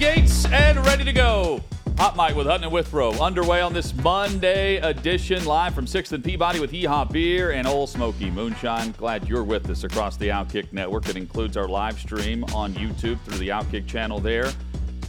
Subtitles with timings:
[0.00, 1.60] Gates and ready to go.
[1.98, 6.24] Hot Mic with Hutton and Withrow underway on this Monday edition, live from 6th and
[6.24, 8.92] Peabody with Hee Haw Beer and Ole Smoky Moonshine.
[8.92, 11.04] Glad you're with us across the Outkick Network.
[11.04, 14.50] That includes our live stream on YouTube through the Outkick channel there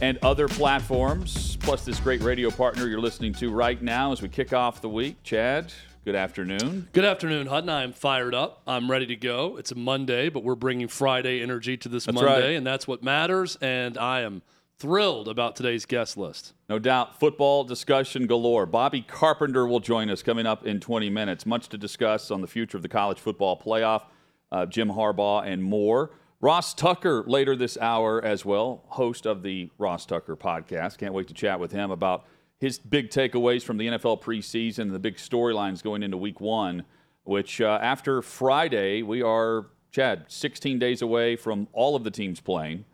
[0.02, 4.28] and other platforms, plus this great radio partner you're listening to right now as we
[4.28, 5.16] kick off the week.
[5.22, 5.72] Chad,
[6.04, 6.86] good afternoon.
[6.92, 7.70] Good afternoon, Hutton.
[7.70, 8.60] I'm fired up.
[8.66, 9.56] I'm ready to go.
[9.56, 12.56] It's a Monday, but we're bringing Friday energy to this That's Monday, right.
[12.56, 13.56] and that's what matters.
[13.62, 14.42] And I am
[14.82, 16.54] thrilled about today's guest list.
[16.68, 18.66] No doubt, football discussion galore.
[18.66, 21.46] Bobby Carpenter will join us coming up in 20 minutes.
[21.46, 24.02] Much to discuss on the future of the college football playoff,
[24.50, 26.10] uh, Jim Harbaugh, and more.
[26.40, 30.98] Ross Tucker later this hour as well, host of the Ross Tucker podcast.
[30.98, 32.24] Can't wait to chat with him about
[32.58, 36.84] his big takeaways from the NFL preseason and the big storylines going into week one,
[37.22, 42.40] which uh, after Friday, we are, Chad, 16 days away from all of the teams
[42.40, 42.84] playing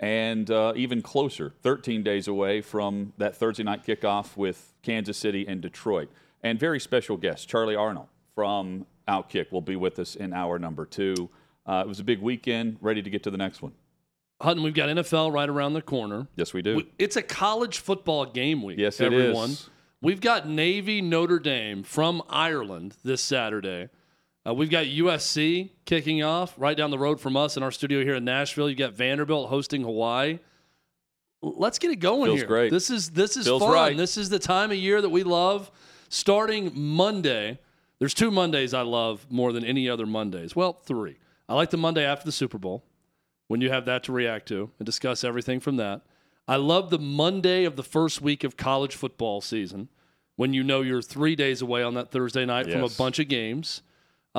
[0.00, 5.46] and uh, even closer, 13 days away from that Thursday night kickoff with Kansas City
[5.46, 6.08] and Detroit.
[6.42, 10.86] And very special guest, Charlie Arnold from Outkick, will be with us in hour number
[10.86, 11.28] two.
[11.66, 13.72] Uh, it was a big weekend, ready to get to the next one.
[14.40, 16.28] Hutton, we've got NFL right around the corner.
[16.36, 16.84] Yes, we do.
[16.98, 18.78] It's a college football game week.
[18.78, 19.20] Yes, it is.
[19.20, 19.56] everyone.
[20.00, 23.88] We've got Navy Notre Dame from Ireland this Saturday.
[24.48, 28.02] Uh, we've got USC kicking off right down the road from us in our studio
[28.02, 28.70] here in Nashville.
[28.70, 30.38] You got Vanderbilt hosting Hawaii.
[31.42, 32.46] Let's get it going Feels here.
[32.46, 32.70] great.
[32.70, 33.72] This is this is Feels fun.
[33.72, 33.96] right.
[33.96, 35.70] This is the time of year that we love.
[36.08, 37.58] Starting Monday,
[37.98, 40.56] there's two Mondays I love more than any other Mondays.
[40.56, 41.18] Well, three.
[41.48, 42.84] I like the Monday after the Super Bowl
[43.48, 46.02] when you have that to react to and discuss everything from that.
[46.46, 49.88] I love the Monday of the first week of college football season
[50.36, 53.28] when you know you're three days away on that Thursday night from a bunch of
[53.28, 53.82] games.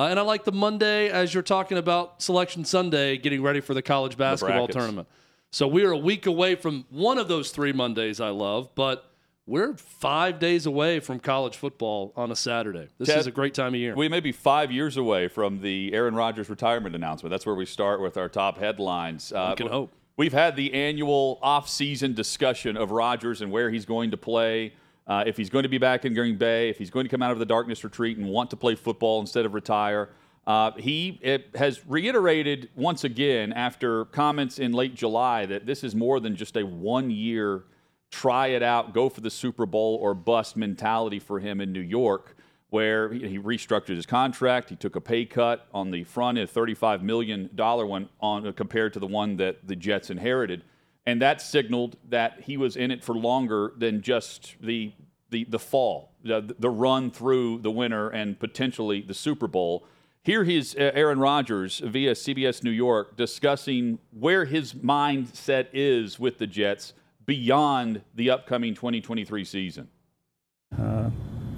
[0.00, 3.74] Uh, and I like the Monday as you're talking about Selection Sunday, getting ready for
[3.74, 4.74] the college basketball brackets.
[4.74, 5.08] tournament.
[5.50, 9.12] So we are a week away from one of those three Mondays I love, but
[9.44, 12.88] we're five days away from college football on a Saturday.
[12.96, 13.94] This Ted, is a great time of year.
[13.94, 17.30] We may be five years away from the Aaron Rodgers retirement announcement.
[17.30, 19.34] That's where we start with our top headlines.
[19.34, 19.92] Uh, One can hope.
[20.16, 24.72] We've had the annual off-season discussion of Rodgers and where he's going to play,
[25.10, 27.20] uh, if he's going to be back in Green Bay, if he's going to come
[27.20, 30.08] out of the darkness retreat and want to play football instead of retire.
[30.46, 31.20] Uh, he
[31.56, 36.56] has reiterated once again after comments in late July that this is more than just
[36.56, 37.64] a one-year
[38.10, 41.80] try it out, go for the Super Bowl or bust mentality for him in New
[41.80, 42.36] York,
[42.70, 44.70] where he he restructured his contract.
[44.70, 49.00] He took a pay cut on the front end, $35 million one on compared to
[49.00, 50.62] the one that the Jets inherited.
[51.10, 54.92] And that signaled that he was in it for longer than just the
[55.30, 59.86] the, the fall, the, the run through the winter and potentially the Super Bowl.
[60.22, 66.38] Here he's uh, Aaron Rodgers via CBS New York discussing where his mindset is with
[66.38, 66.94] the Jets
[67.26, 69.88] beyond the upcoming 2023 season.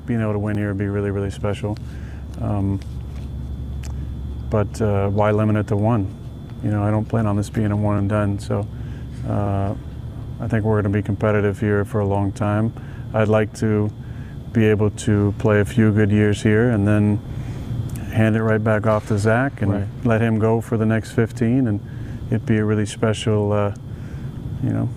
[0.07, 1.77] being able to win here would be really, really special.
[2.41, 2.81] Um,
[4.49, 6.15] but uh, why limit it to one?
[6.65, 8.39] You know, I don't plan on this being a one and done.
[8.39, 8.67] So
[9.29, 9.75] uh,
[10.41, 12.73] I think we're going to be competitive here for a long time.
[13.15, 13.91] I'd like to
[14.53, 17.17] be able to play a few good years here and then
[18.13, 19.89] hand it right back off to Zach and Right.
[20.05, 21.81] let him go for the next 15, and
[22.29, 23.75] it'd be a really special, uh,
[24.63, 24.89] you know,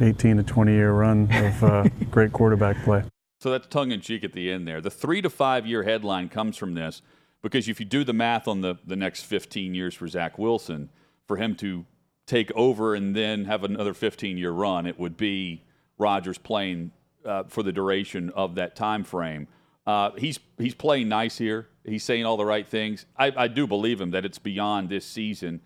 [0.00, 3.04] 18 to 20 year run of uh, great quarterback play.
[3.40, 4.80] So that's tongue in cheek at the end there.
[4.80, 7.02] The three to five year headline comes from this
[7.42, 10.88] because if you do the math on the, the next 15 years for Zach Wilson,
[11.26, 11.84] for him to
[12.26, 15.62] take over and then have another 15 year run, it would be
[15.98, 16.92] Rodgers playing
[17.24, 19.48] uh, for the duration of that time frame.
[19.86, 21.68] Uh, he's he's playing nice here.
[21.84, 23.04] He's saying all the right things.
[23.16, 25.60] I, I do believe him that it's beyond this season.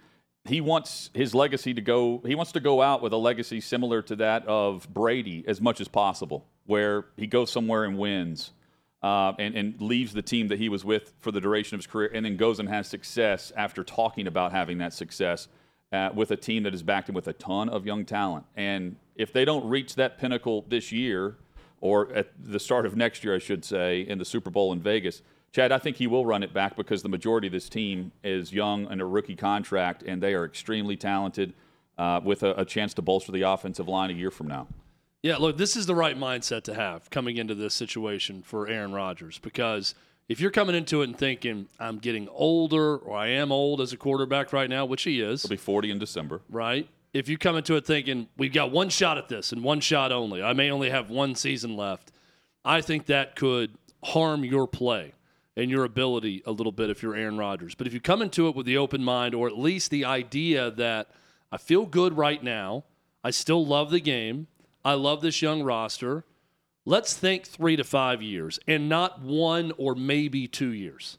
[0.45, 2.23] He wants his legacy to go.
[2.27, 5.81] He wants to go out with a legacy similar to that of Brady as much
[5.81, 8.51] as possible, where he goes somewhere and wins,
[9.03, 11.87] uh, and and leaves the team that he was with for the duration of his
[11.87, 15.47] career, and then goes and has success after talking about having that success
[15.93, 18.45] uh, with a team that is backed him with a ton of young talent.
[18.57, 21.37] And if they don't reach that pinnacle this year,
[21.81, 24.81] or at the start of next year, I should say, in the Super Bowl in
[24.81, 28.13] Vegas, Chad, I think he will run it back because the majority of this team
[28.23, 31.55] is young and a rookie contract, and they are extremely talented
[31.97, 34.69] uh, with a, a chance to bolster the offensive line a year from now.
[35.23, 38.93] Yeah, look, this is the right mindset to have coming into this situation for Aaron
[38.93, 39.95] Rodgers because
[40.29, 43.93] if you're coming into it and thinking, I'm getting older or I am old as
[43.93, 46.41] a quarterback right now, which he is, He'll be 40 in December.
[46.51, 46.89] right?
[47.15, 50.13] If you come into it thinking, we've got one shot at this and one shot
[50.13, 52.13] only, I may only have one season left,
[52.65, 55.13] I think that could harm your play
[55.57, 57.75] and your ability a little bit if you're Aaron Rodgers.
[57.75, 60.71] But if you come into it with the open mind or at least the idea
[60.73, 61.09] that
[61.51, 62.85] I feel good right now,
[63.25, 64.47] I still love the game,
[64.85, 66.25] I love this young roster.
[66.89, 71.19] Let's think three to five years and not one or maybe two years.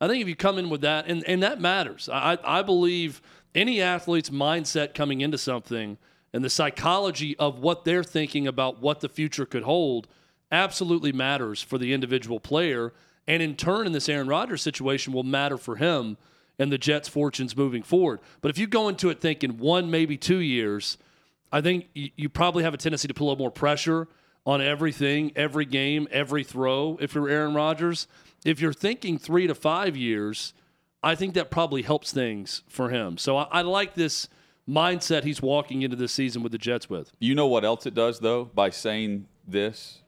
[0.00, 2.08] I think if you come in with that, and, and that matters.
[2.12, 3.22] I, I believe
[3.54, 5.98] any athlete's mindset coming into something
[6.32, 10.08] and the psychology of what they're thinking about what the future could hold
[10.50, 12.92] absolutely matters for the individual player.
[13.28, 16.16] And in turn, in this Aaron Rodgers situation, will matter for him
[16.58, 18.18] and the Jets' fortunes moving forward.
[18.40, 20.98] But if you go into it thinking one, maybe two years,
[21.52, 24.08] I think you, probably have a tendency to put a little more pressure
[24.46, 28.06] on everything, every game, every throw if you're Aaron Rodgers.
[28.44, 30.52] If you're thinking three to five years,
[31.02, 33.16] I think that probably helps things for him.
[33.18, 34.28] So I, I like this
[34.68, 37.12] mindset he's walking into this season with the Jets with.
[37.18, 40.00] You know what else it does, though, by saying this?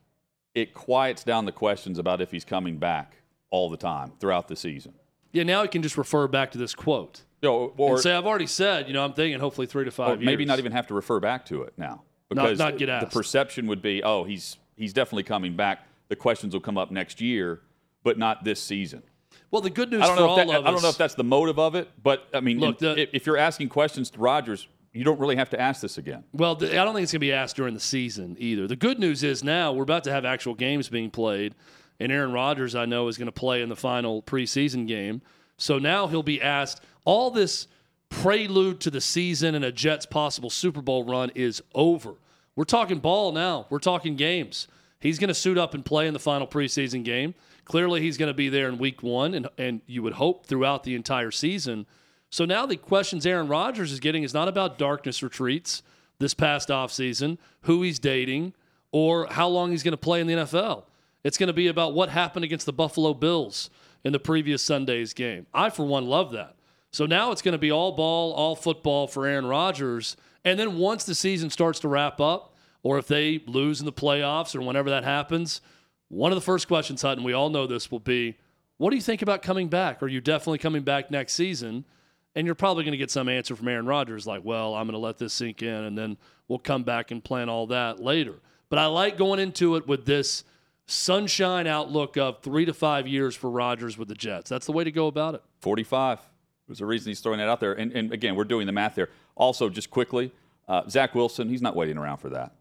[0.53, 3.17] It quiets down the questions about if he's coming back
[3.49, 4.93] all the time throughout the season.
[5.31, 8.13] Yeah, now he can just refer back to this quote You know, or and say,
[8.13, 10.87] "I've already said, you know, I'm thinking hopefully three to five maybe not even have
[10.87, 12.03] to refer back to it now.
[12.31, 15.87] Not- Because not get the perception would be, oh, he's he's definitely coming back.
[16.09, 17.61] The questions will come up next year,
[18.03, 19.03] but not this season.
[19.51, 21.23] Well, the good news I don't know if that, I don't know if that's the
[21.23, 24.67] motive of it, but I mean, Look, in- the- if, you're asking questions to Rodgers,
[24.93, 26.23] you don't really have to ask this again.
[26.33, 28.67] Well, I don't think it's going to be asked during the season either.
[28.67, 31.55] The good news is now we're about to have actual games being played,
[31.99, 35.21] and Aaron Rodgers, I know, is going to play in the final preseason game.
[35.57, 36.81] So now he'll be asked.
[37.05, 37.67] All this
[38.09, 42.15] prelude to the season and a Jets possible Super Bowl run is over.
[42.55, 43.67] We're talking ball now.
[43.69, 44.67] We're talking games.
[44.99, 47.35] He's going to suit up and play in the final preseason game.
[47.65, 50.83] Clearly, he's going to be there in week one, and, and you would hope throughout
[50.83, 51.85] the entire season.
[52.29, 55.83] So now the questions Aaron Rodgers is getting is not about darkness retreats
[56.19, 58.53] this past offseason, who he's dating,
[58.91, 60.85] or how long he's going to play in the NFL.
[61.23, 63.69] It's going to be about what happened against the Buffalo Bills
[64.03, 65.45] in the previous Sunday's game.
[65.53, 66.56] I, for one, love that.
[66.97, 70.17] So now it's going to be all ball, all football for Aaron Rodgers.
[70.43, 73.93] And then once the season starts to wrap up, or if they lose in the
[73.93, 75.61] playoffs or whenever that happens,
[76.07, 78.35] one of the first questions, Hutton, we all know this will be,
[78.77, 80.01] what do you think about coming back?
[80.01, 81.85] Are you definitely coming back next season?
[82.33, 84.93] And you're probably going to get some answer from Aaron Rodgers like, well, I'm going
[84.93, 86.17] to let this sink in and then
[86.47, 88.41] we'll come back and plan all that later.
[88.69, 90.43] But I like going into it with this
[90.87, 94.49] sunshine outlook of three to five years for Rodgers with the Jets.
[94.49, 95.43] That's the way to go about it.
[95.61, 96.21] 45.
[96.67, 97.73] There's a reason he's throwing that out there.
[97.73, 99.09] And, and again, we're doing the math there.
[99.35, 100.31] Also, just quickly,
[100.67, 102.55] uh, Zach Wilson, he's not waiting around for that.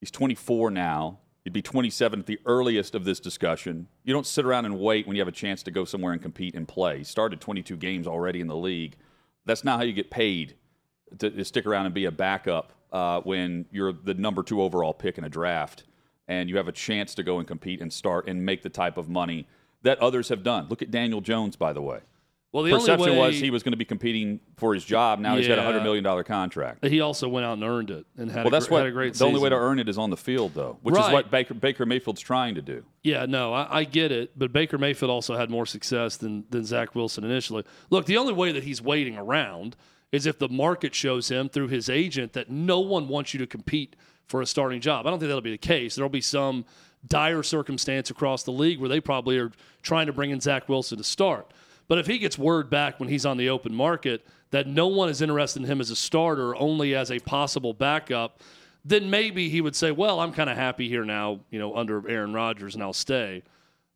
[0.00, 1.18] He's 24 now.
[1.44, 3.88] He'd be 27 at the earliest of this discussion.
[4.04, 6.22] You don't sit around and wait when you have a chance to go somewhere and
[6.22, 6.98] compete and play.
[6.98, 8.96] He started 22 games already in the league.
[9.44, 10.54] That's not how you get paid
[11.18, 14.94] to, to stick around and be a backup uh, when you're the number two overall
[14.94, 15.84] pick in a draft
[16.28, 18.96] and you have a chance to go and compete and start and make the type
[18.96, 19.46] of money
[19.82, 20.68] that others have done.
[20.68, 22.00] Look at Daniel Jones, by the way.
[22.52, 25.18] Well, the Perception only way was he was going to be competing for his job.
[25.18, 26.84] Now he's got a hundred million dollar contract.
[26.84, 28.90] he also went out and earned it and had, Well, a, that's what had a
[28.92, 31.06] great the only way to earn it is on the field, though, which Right.
[31.06, 32.84] is what Baker Baker Mayfield's trying to do.
[33.02, 36.64] Yeah, no, I, I get it, but Baker Mayfield also had more success than than
[36.66, 37.64] Zach Wilson initially.
[37.88, 39.74] Look, the only way that he's waiting around
[40.12, 43.46] is if the market shows him through his agent that no one wants you to
[43.46, 45.06] compete for a starting job.
[45.06, 45.94] I don't think that'll be the case.
[45.94, 46.66] There'll be some
[47.08, 49.50] dire circumstance across the league where they probably are
[49.82, 51.50] trying to bring in Zach Wilson to start.
[51.92, 55.10] But if he gets word back when he's on the open market that no one
[55.10, 58.40] is interested in him as a starter, only as a possible backup,
[58.82, 62.08] then maybe he would say, "Well, I'm kind of happy here now, you know, under
[62.08, 63.42] Aaron Rodgers, and I'll stay."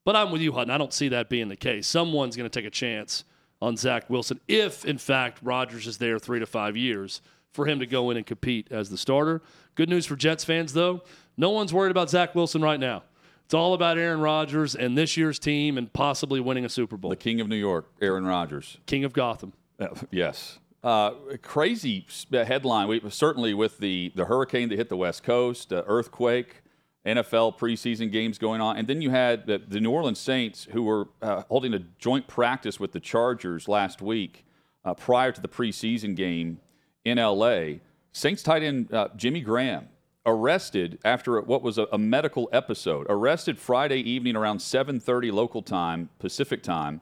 [0.05, 0.71] But I'm with you, Hutton.
[0.71, 1.88] I don't see that being the case.
[1.88, 3.25] Someone's going to take a chance
[3.62, 7.23] on Zach Wilson if, in fact, Rodgers is there three to five years
[7.55, 9.41] for him to go in and compete as the starter.
[9.75, 11.03] Good news for Jets fans, though.
[11.38, 13.05] No one's worried about Zach Wilson right now.
[13.47, 17.11] It's all about Aaron Rodgers and this year's team and possibly winning a Super Bowl.
[17.11, 18.79] The King of New York, Aaron Rodgers.
[18.87, 19.53] King of Gotham.
[19.79, 20.59] Uh, yes.
[20.83, 21.12] Uh,
[21.43, 22.88] crazy headline.
[22.88, 26.65] We, certainly with the, the hurricane that hit the West Coast, uh, earthquake,
[27.07, 30.83] NFL preseason games going on, and then you had the, the New Orleans Saints who
[30.83, 34.45] were uh, holding a joint practice with the Chargers last week
[34.85, 36.59] uh, prior to the preseason game
[37.05, 37.75] in LA.
[38.11, 39.87] Saints tight end uh, Jimmy Graham
[40.26, 43.06] arrested after what was a, a medical episode.
[43.09, 47.00] Arrested Friday evening around 7:30 local time, Pacific time.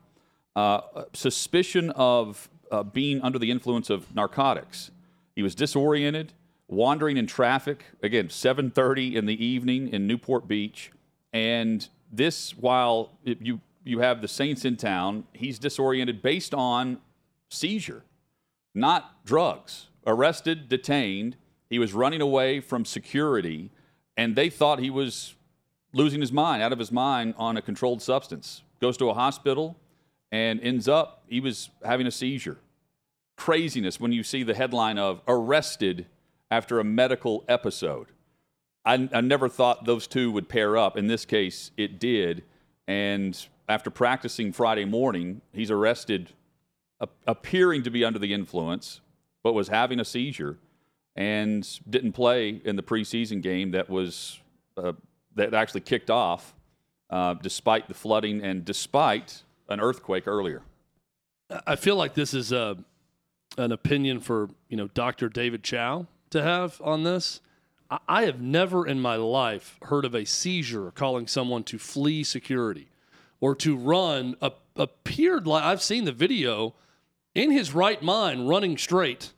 [0.54, 4.90] Uh, suspicion of uh, being under the influence of narcotics.
[5.34, 6.32] He was disoriented,
[6.68, 7.84] wandering in traffic.
[8.02, 10.92] Again, 7:30 in the evening in Newport Beach,
[11.32, 15.24] and this while it, you you have the Saints in town.
[15.32, 16.98] He's disoriented based on
[17.50, 18.04] seizure,
[18.74, 19.88] not drugs.
[20.06, 21.36] Arrested, detained.
[21.74, 23.68] He was running away from security,
[24.16, 25.34] and they thought he was
[25.92, 28.62] losing his mind, out of his mind on a controlled substance.
[28.80, 29.76] Goes to a hospital
[30.30, 32.58] and ends up, he was having a seizure.
[33.36, 36.06] Craziness when you see the headline of arrested
[36.48, 38.06] after a medical episode.
[38.84, 40.96] I, I never thought those two would pair up.
[40.96, 42.44] In this case, it did.
[42.86, 43.36] And
[43.68, 46.34] after practicing Friday morning, he's arrested,
[47.26, 49.00] appearing to be under the influence,
[49.42, 50.58] but was having a seizure
[51.16, 54.40] and didn't play in the preseason game that was
[54.76, 54.92] uh,
[55.36, 56.54] that actually kicked off,
[57.10, 60.62] uh, despite the flooding and despite an earthquake earlier.
[61.66, 62.76] I feel like this is a
[63.56, 65.28] an opinion for you know Dr.
[65.28, 67.40] David Chao to have on this.
[68.08, 72.88] I have never in my life heard of a seizure calling someone to flee security
[73.40, 76.74] or to run a, appeared like I've seen the video
[77.34, 79.33] in his right mind running straight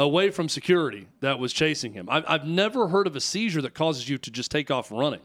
[0.00, 2.08] away from security that was chasing him.
[2.10, 5.20] I've, I've never heard of a seizure that causes you to just take off running.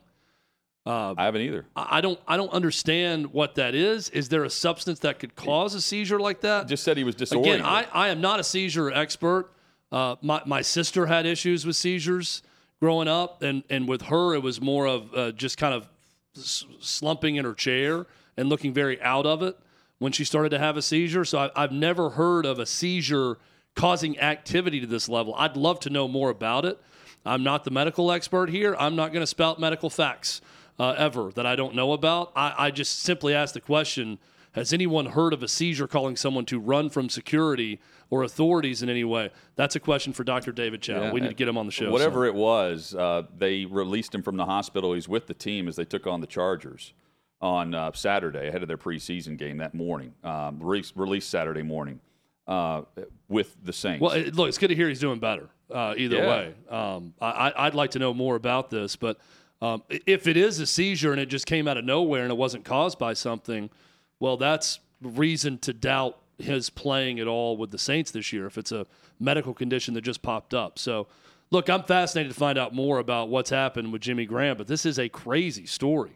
[0.85, 1.65] Uh, I haven't either.
[1.75, 2.19] I don't.
[2.27, 4.09] I don't understand what that is.
[4.09, 6.67] Is there a substance that could cause a seizure like that?
[6.67, 7.61] Just said he was disoriented.
[7.61, 9.49] Again, I, I am not a seizure expert.
[9.91, 12.43] Uh, my my sister had issues with seizures
[12.79, 15.87] growing up, and and with her it was more of uh, just kind of
[16.35, 18.05] slumping in her chair
[18.37, 19.57] and looking very out of it
[19.97, 21.25] when she started to have a seizure.
[21.25, 23.39] So I, I've never heard of a seizure
[23.75, 25.35] causing activity to this level.
[25.35, 26.79] I'd love to know more about it.
[27.25, 28.75] I'm not the medical expert here.
[28.79, 30.41] I'm not going to spout medical facts
[30.79, 32.31] uh, ever that I don't know about.
[32.35, 34.19] I, I just simply ask the question
[34.53, 37.79] Has anyone heard of a seizure calling someone to run from security
[38.09, 39.31] or authorities in any way?
[39.55, 40.51] That's a question for Dr.
[40.51, 41.01] David Chao.
[41.01, 41.89] Yeah, we need to get him on the show.
[41.91, 42.29] Whatever so.
[42.29, 44.93] it was, uh, they released him from the hospital.
[44.93, 46.93] He's with the team as they took on the Chargers
[47.41, 51.99] on uh, Saturday ahead of their preseason game that morning, um, released Saturday morning
[52.47, 52.81] uh,
[53.27, 54.01] with the Saints.
[54.01, 55.49] Well, look, it's good to hear he's doing better.
[55.71, 56.27] Uh, either yeah.
[56.27, 58.95] way, um, I, would like to know more about this.
[58.95, 59.17] But
[59.61, 62.37] um, if it is a seizure and it just came out of nowhere and it
[62.37, 63.71] wasn't caused by something,
[64.19, 68.45] well, that's reason to doubt his playing at all with the Saints this year.
[68.45, 68.85] If it's a
[69.19, 71.07] medical condition that just popped up, so.
[71.51, 74.83] Look, I'm fascinated to find out more about what's happened with Jimmy Graham, but this
[74.83, 76.09] is a crazy story.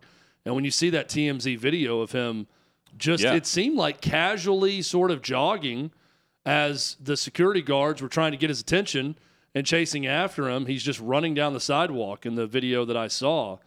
[0.43, 2.47] And when you see that TMZ video of him
[2.97, 3.35] just, yeah.
[3.35, 5.91] it seemed like casually sort of jogging
[6.45, 9.17] as the security guards were trying to get his attention
[9.55, 10.65] and chasing after him.
[10.65, 13.57] He's just running down the sidewalk in the video that I saw.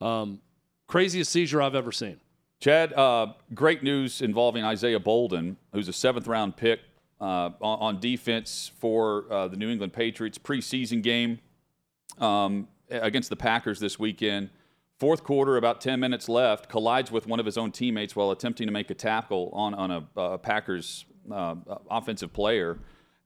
[0.00, 0.40] Um,
[0.86, 2.20] craziest seizure I've ever seen.
[2.60, 6.80] Chad, uh, great news involving Isaiah Bolden, who's a seventh round pick
[7.20, 11.38] uh, on, defense for uh, the New England Patriots preseason game
[12.18, 14.50] um, against the Packers this weekend.
[14.98, 18.66] Fourth quarter, about 10 minutes left, collides with one of his own teammates while attempting
[18.66, 21.54] to make a tackle on, on a, a Packers uh,
[21.90, 22.78] offensive player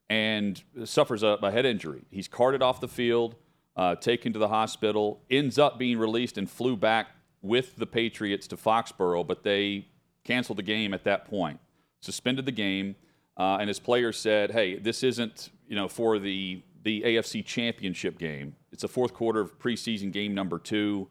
[0.09, 2.03] and suffers a, a, head injury.
[2.11, 3.35] He's carted off the field,
[3.75, 7.07] uh, taken to the hospital, ends up being released and flew back
[7.41, 9.87] with the Patriots to Foxborough, but they
[10.23, 11.59] canceled the game at that point,
[11.99, 12.95] suspended the game,
[13.37, 18.19] uh, and his players said, "Hey, this isn't you know for the the AFC Championship
[18.19, 18.55] game.
[18.71, 21.09] It's a fourth quarter of preseason game number two.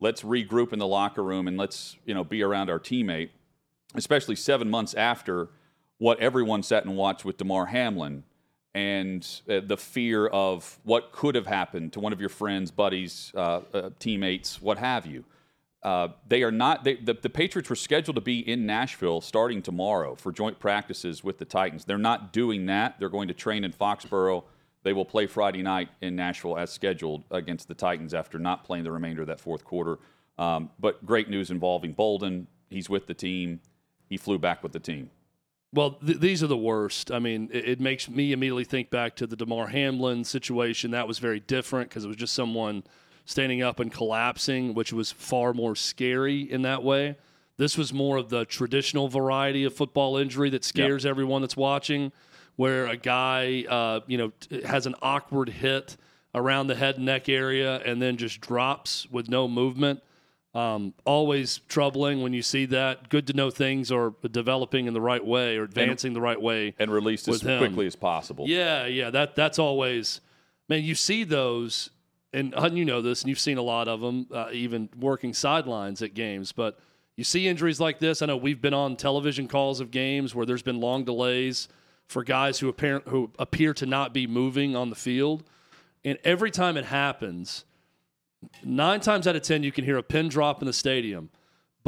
[0.00, 3.30] Let's regroup in the locker room and let's you know be around our teammate."
[3.94, 5.48] Especially seven months after
[5.98, 8.24] what everyone sat and watched with Damar Hamlin
[8.74, 13.32] and uh, the fear of what could have happened to one of your friends, buddies,
[13.34, 15.24] uh, uh, teammates, what have you.
[15.82, 16.84] Uh, they are not.
[16.84, 21.22] They, the, the Patriots were scheduled to be in Nashville starting tomorrow for joint practices
[21.22, 21.84] with the Titans.
[21.84, 22.98] They're not doing that.
[22.98, 24.44] They're going to train in Foxborough.
[24.82, 28.84] They will play Friday night in Nashville as scheduled against the Titans after not playing
[28.84, 29.98] the remainder of that fourth quarter.
[30.36, 32.46] Um, but great news involving Bolden.
[32.70, 33.60] He's with the team.
[34.08, 35.10] He flew back with the team.
[35.72, 37.12] Well, th- these are the worst.
[37.12, 40.92] I mean, it, it, makes me immediately think back to the Damar Hamlin situation.
[40.92, 42.84] That was very different because it was just someone
[43.26, 47.16] standing up and collapsing, which was far more scary in that way.
[47.58, 51.10] This was more of the traditional variety of football injury that scares yep.
[51.10, 52.12] everyone that's watching,
[52.56, 55.96] where a guy, uh, you know, t- has an awkward hit
[56.34, 60.00] around the head and neck area and then just drops with no movement.
[60.58, 63.10] Um, always troubling when you see that.
[63.10, 66.40] Good to know things are developing in the right way or advancing and, the right
[66.40, 67.58] way, and released as him.
[67.58, 68.44] quickly as possible.
[68.48, 69.10] Yeah, yeah.
[69.10, 70.20] That that's always,
[70.68, 70.82] man.
[70.82, 71.90] You see those,
[72.32, 76.02] and you know this, and you've seen a lot of them, uh, even working sidelines
[76.02, 76.50] at games.
[76.50, 76.76] But
[77.14, 78.20] you see injuries like this.
[78.20, 81.68] I know we've been on television calls of games where there's been long delays
[82.08, 85.44] for guys who appear who appear to not be moving on the field,
[86.04, 87.64] and every time it happens,
[88.64, 91.30] nine times out of ten you can hear a pin drop in the stadium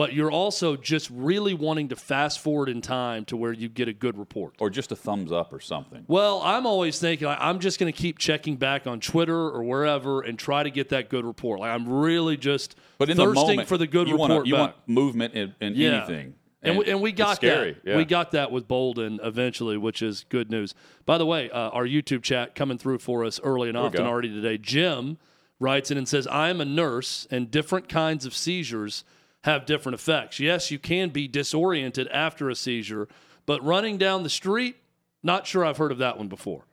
[0.00, 3.87] but you're also just really wanting to fast forward in time to where you get
[3.87, 6.07] a good report or just a thumbs up or something.
[6.09, 10.23] Well, I'm always thinking I'm just going to keep checking back on Twitter or wherever
[10.23, 11.61] and try to get that good report.
[11.61, 14.30] Like I'm really just but in thirsting the moment, for the good you report.
[14.30, 14.61] Want you back.
[14.61, 15.99] want movement in, in yeah.
[15.99, 16.35] anything.
[16.62, 17.76] And, and, we, and we got that.
[17.85, 17.97] Yeah.
[17.99, 20.75] We got that with Bolden eventually, which is good news.
[21.04, 24.28] By the way, uh, our YouTube chat coming through for us early and often already
[24.28, 24.57] today.
[24.57, 25.19] Jim
[25.60, 29.04] writes in and says, "I am a nurse, and different kinds of seizures."
[29.44, 30.38] have different effects.
[30.38, 33.08] Yes, you can be disoriented after a seizure,
[33.46, 34.76] but running down the street,
[35.22, 36.66] not sure I've heard of that one before,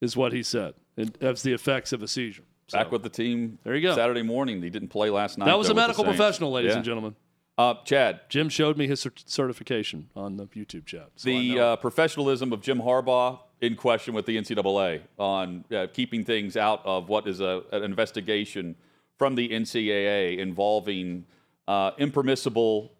[0.00, 0.74] is what he said.
[0.96, 2.44] And that's the effects of a seizure.
[2.68, 3.58] So, Back with the team.
[3.64, 3.94] There you go.
[3.94, 4.62] Saturday morning.
[4.62, 5.46] He didn't play last night.
[5.46, 6.76] That was though, a medical professional, ladies yeah.
[6.76, 7.14] and gentlemen.
[7.58, 8.20] Uh, Chad.
[8.28, 11.10] Jim showed me his cert- certification on the YouTube chat.
[11.16, 16.24] So the uh, professionalism of Jim Harbaugh in question with the NCAA on uh, keeping
[16.24, 18.76] things out of what is a, an investigation
[19.16, 21.24] from the NCAA involving
[21.66, 22.92] uh, impermissible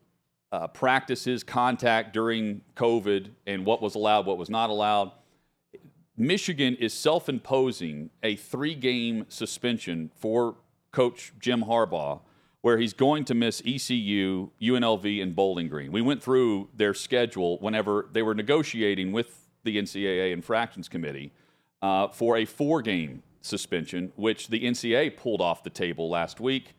[0.52, 5.12] uh, practices, contact during COVID, and what was allowed, what was not allowed.
[6.16, 10.56] Michigan is self imposing a three game suspension for
[10.92, 12.20] Coach Jim Harbaugh,
[12.62, 15.92] where he's going to miss ECU, UNLV, and Bowling Green.
[15.92, 21.32] We went through their schedule whenever they were negotiating with the NCAA Infractions Committee
[21.82, 26.74] uh, for a four game suspension, which the NCAA pulled off the table last week.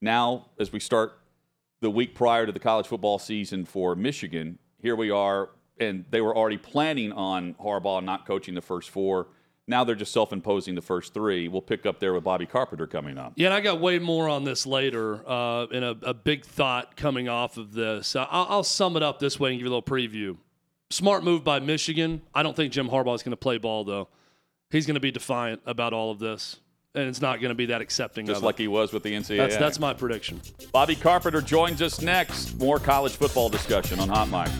[0.00, 1.18] Now, as we start
[1.80, 6.20] the week prior to the college football season for Michigan, here we are, and they
[6.20, 9.28] were already planning on Harbaugh not coaching the first four.
[9.68, 11.46] Now they're just self-imposing the first three.
[11.46, 13.34] We'll pick up there with Bobby Carpenter coming up.
[13.36, 16.96] Yeah, and I got way more on this later, uh, and a, a, big thought
[16.96, 18.16] coming off of this.
[18.16, 20.36] I'll, I'll sum it up this way and give you a little preview.
[20.92, 22.20] Smart move by Michigan.
[22.34, 24.08] I don't think Jim Harbaugh is going to play ball though.
[24.70, 26.58] He's going to be defiant about all of this
[26.94, 28.26] and it's not going to be that accepting.
[28.26, 28.64] Just like it.
[28.64, 29.38] he was with the NCAA.
[29.38, 30.42] That's, that's my prediction.
[30.70, 32.58] Bobby Carpenter joins us next.
[32.58, 34.52] More college football discussion on Hot Mic.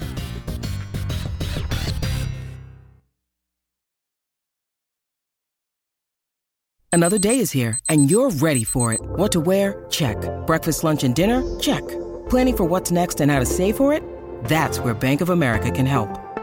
[6.94, 9.00] Another day is here, and you're ready for it.
[9.02, 9.84] What to wear?
[9.90, 10.16] Check.
[10.46, 11.42] Breakfast, lunch, and dinner?
[11.58, 11.86] Check.
[12.28, 14.02] Planning for what's next and how to save for it?
[14.44, 16.21] That's where Bank of America can help.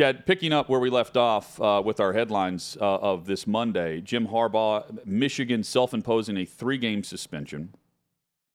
[0.00, 4.00] Chad, picking up where we left off uh, with our headlines uh, of this Monday,
[4.00, 7.74] Jim Harbaugh, Michigan self-imposing a three-game suspension.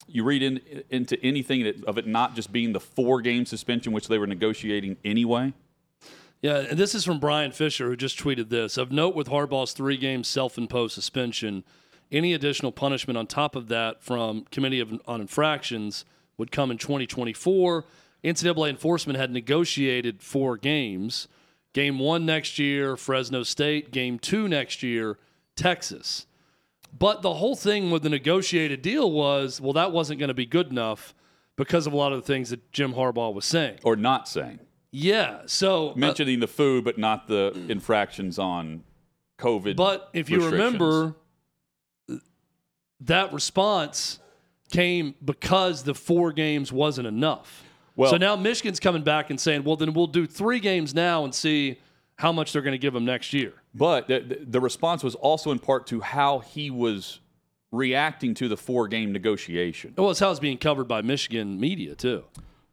[0.07, 4.17] You read in, into anything of it not just being the four-game suspension, which they
[4.17, 5.53] were negotiating anyway.
[6.41, 8.75] Yeah, and this is from Brian Fisher, who just tweeted this.
[8.75, 11.63] Of note, with Harbaugh's three-game self-imposed suspension,
[12.11, 16.05] any additional punishment on top of that from Committee of, on Infractions
[16.39, 17.85] would come in 2024
[18.25, 21.27] NCAA enforcement had negotiated four games.
[21.73, 23.91] Game one next year, Fresno State.
[23.91, 25.17] Game two next year,
[25.55, 26.25] Texas.
[26.97, 30.45] But the whole thing with the negotiated deal was well, that wasn't going to be
[30.45, 31.13] good enough
[31.55, 33.79] because of a lot of the things that Jim Harbaugh was saying.
[33.83, 34.59] Or not saying.
[34.91, 35.41] Yeah.
[35.45, 38.83] So uh, mentioning uh, the food, but not the infractions on
[39.37, 39.75] COVID.
[39.75, 41.15] But if you remember,
[43.01, 44.19] that response
[44.71, 47.64] came because the four games wasn't enough.
[47.95, 51.23] Well, so now Michigan's coming back and saying, well, then we'll do three games now
[51.23, 51.79] and see
[52.15, 53.53] how much they're going to give them next year.
[53.73, 57.19] But the, the response was also in part to how he was
[57.71, 59.93] reacting to the four game negotiation.
[59.97, 62.23] Well, it's how it's being covered by Michigan media too.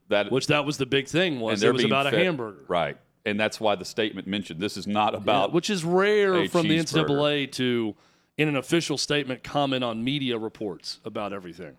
[0.09, 2.99] That which that was the big thing was it was about fed, a hamburger, right?
[3.25, 6.69] And that's why the statement mentioned this is not about yeah, which is rare from
[6.69, 7.95] the NCAA to
[8.37, 11.77] in an official statement comment on media reports about everything.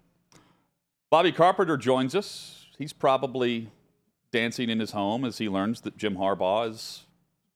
[1.12, 3.70] Bobby Carpenter joins us he's probably
[4.32, 7.06] dancing in his home as he learns that Jim Harbaugh is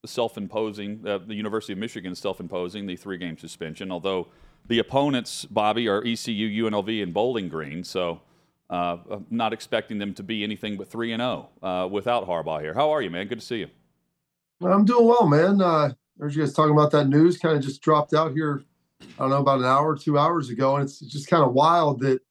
[0.05, 1.05] self-imposing.
[1.05, 3.91] Uh, the University of Michigan is self-imposing the three-game suspension.
[3.91, 4.27] Although
[4.65, 7.83] the opponents, Bobby, are ECU, UNLV, and Bowling Green.
[7.83, 8.21] So.
[8.69, 12.27] Uh, I'm not expecting them to be anything but three and zero oh, uh, without
[12.27, 12.73] Harbaugh here.
[12.73, 13.27] How are you, man?
[13.27, 13.69] Good to see you.
[14.61, 15.61] I'm doing well, man.
[15.61, 17.37] Uh, heard you guys talking about that news.
[17.37, 18.65] Kind of just dropped out here
[19.01, 20.75] I don't know, about an hour, two hours ago.
[20.75, 22.21] And it's just kind of wild that,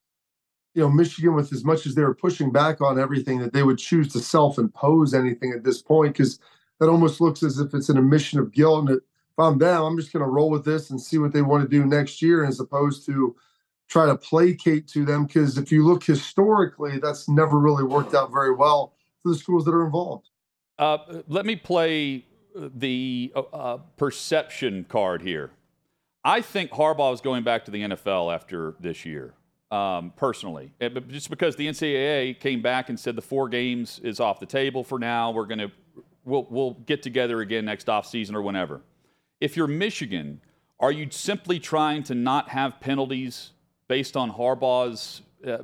[0.76, 3.62] you know, Michigan, with as much as they were pushing back on everything, that they
[3.62, 6.38] would choose to self impose anything at this point because
[6.78, 8.90] that almost looks as if it's an admission of guilt.
[8.90, 11.40] And if I'm them, I'm just going to roll with this and see what they
[11.40, 13.34] want to do next year as opposed to
[13.88, 15.24] try to placate to them.
[15.24, 19.64] Because if you look historically, that's never really worked out very well for the schools
[19.64, 20.28] that are involved.
[20.78, 25.52] Uh, let me play the uh, uh perception card here.
[26.22, 29.32] I think Harbaugh is going back to the NFL after this year,
[29.70, 34.20] um, personally, but just because the NCAA came back and said the four games is
[34.20, 35.30] off the table for now.
[35.30, 35.70] We're going to
[36.24, 38.80] we'll we'll get together again next off season or whenever.
[39.40, 40.40] If you're Michigan,
[40.78, 43.50] are you simply trying to not have penalties
[43.88, 45.58] based on Harbaugh's uh,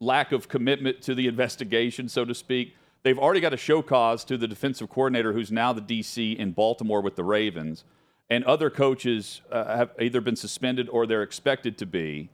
[0.00, 2.74] lack of commitment to the investigation, so to speak?
[3.02, 6.52] They've already got a show cause to the defensive coordinator, who's now the DC in
[6.52, 7.84] Baltimore with the Ravens
[8.32, 12.30] and other coaches uh, have either been suspended or they're expected to be.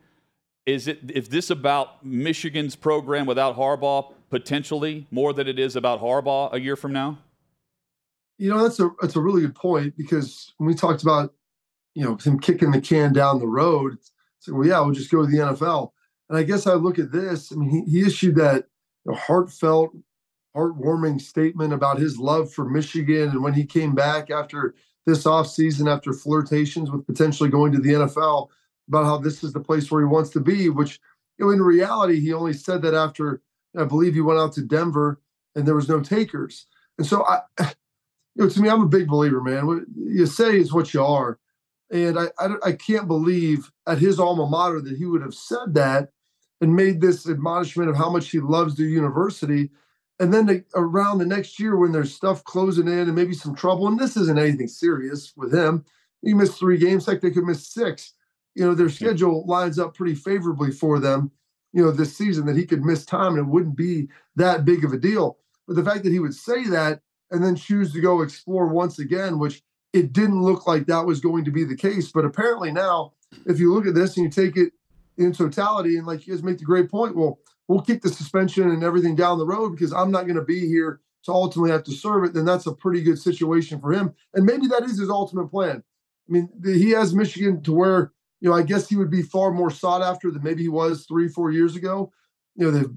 [0.69, 6.03] Is it is this about Michigan's program without Harbaugh potentially more than it is about
[6.03, 7.17] Harbaugh a year from now?
[8.37, 11.33] You know, that's a that's a really good point because when we talked about
[11.95, 15.11] you know him kicking the can down the road, it's like, well, yeah, we'll just
[15.11, 15.93] go to the NFL.
[16.29, 17.51] And I guess I look at this.
[17.51, 18.67] I mean, he, he issued that
[19.07, 19.97] you know, heartfelt,
[20.55, 24.75] heartwarming statement about his love for Michigan, and when he came back after
[25.07, 28.49] this offseason after flirtations with potentially going to the NFL
[28.89, 31.01] about how this is the place where he wants to be, which
[31.39, 33.43] you know, in reality, he only said that after
[33.77, 35.21] I believe he went out to Denver
[35.55, 36.67] and there was no takers.
[36.97, 37.41] And so I
[38.35, 39.67] you know, to me, I'm a big believer, man.
[39.67, 41.39] What you say is what you are.
[41.91, 45.75] And I, I, I can't believe at his alma mater that he would have said
[45.75, 46.11] that
[46.61, 49.71] and made this admonishment of how much he loves the university
[50.21, 53.87] and then around the next year when there's stuff closing in and maybe some trouble,
[53.87, 55.85] and this isn't anything serious with him.
[56.23, 58.15] He missed three games, like they could miss six.
[58.59, 61.31] You know, their schedule lines up pretty favorably for them,
[61.73, 64.85] you know, this season that he could miss time and it wouldn't be that big
[64.85, 65.39] of a deal.
[65.69, 68.99] But the fact that he would say that and then choose to go explore once
[68.99, 72.11] again, which it didn't look like that was going to be the case.
[72.11, 73.13] But apparently now,
[73.47, 74.73] if you look at this and you take it
[75.17, 78.69] in totality, and like you guys make the great point, well, we'll kick the suspension
[78.71, 81.85] and everything down the road because I'm not going to be here to ultimately have
[81.85, 84.15] to serve it, then that's a pretty good situation for him.
[84.35, 85.85] And maybe that is his ultimate plan.
[86.29, 89.51] I mean, he has Michigan to where, you know, I guess he would be far
[89.53, 92.13] more sought after than maybe he was three, four years ago.
[92.55, 92.95] You know, they've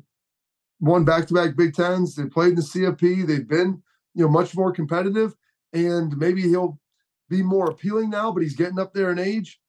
[0.80, 3.82] won back to back Big Tens, they played in the CFP, they've been,
[4.14, 5.36] you know, much more competitive.
[5.74, 6.80] And maybe he'll
[7.30, 9.60] be more appealing now, but he's getting up there in age.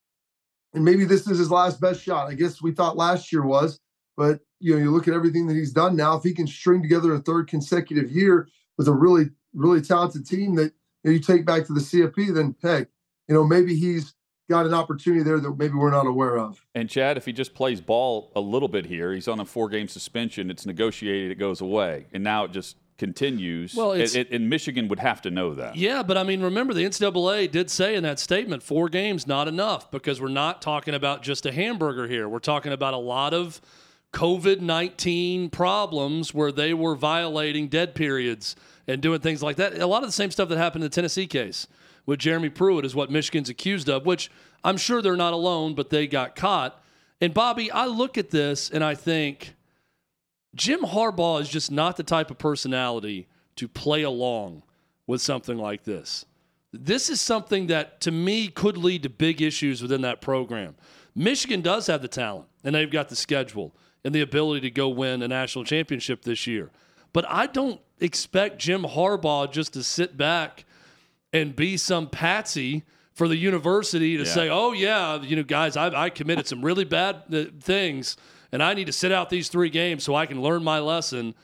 [0.73, 2.29] And maybe this is his last best shot.
[2.29, 3.79] I guess we thought last year was,
[4.17, 6.15] but you know, you look at everything that he's done now.
[6.15, 10.55] If he can string together a third consecutive year with a really, really talented team
[10.55, 12.87] that you, know, you take back to the CFP, then heck,
[13.27, 14.13] you know, maybe he's
[14.53, 16.63] got an opportunity there that maybe we're not aware of.
[16.75, 19.87] And Chad, if he just plays ball a little bit here, he's on a four-game
[19.87, 20.51] suspension.
[20.51, 21.31] It's negotiated.
[21.31, 23.73] It goes away, and now it just continues.
[23.73, 25.75] Well, it, it, and Michigan would have to know that.
[25.75, 29.47] Yeah, but I mean, remember the NCAA did say in that statement, four games not
[29.47, 32.29] enough because we're not talking about just a hamburger here.
[32.29, 33.59] We're talking about a lot of
[34.13, 38.55] COVID 19 problems where they were violating dead periods
[38.87, 39.79] and doing things like that.
[39.79, 41.67] A lot of the same stuff that happened in the Tennessee case
[42.05, 44.29] with Jeremy Pruitt is what Michigan's accused of, which
[44.63, 46.81] I'm sure they're not alone, but they got caught.
[47.21, 49.55] And Bobby, I look at this and I think
[50.55, 54.63] Jim Harbaugh is just not the type of personality to play along
[55.07, 56.25] with something like this.
[56.71, 60.75] This is something that to me could lead to big issues within that program.
[61.15, 64.89] Michigan does have the talent and they've got the schedule and the ability to go
[64.89, 66.71] win a national championship this year.
[67.13, 70.65] But I don't expect Jim Harbaugh just to sit back
[71.33, 74.29] and be some patsy for the university to yeah.
[74.29, 78.15] say, "Oh yeah, you know, guys, I, I committed some really bad uh, things,
[78.51, 81.35] and I need to sit out these three games so I can learn my lesson."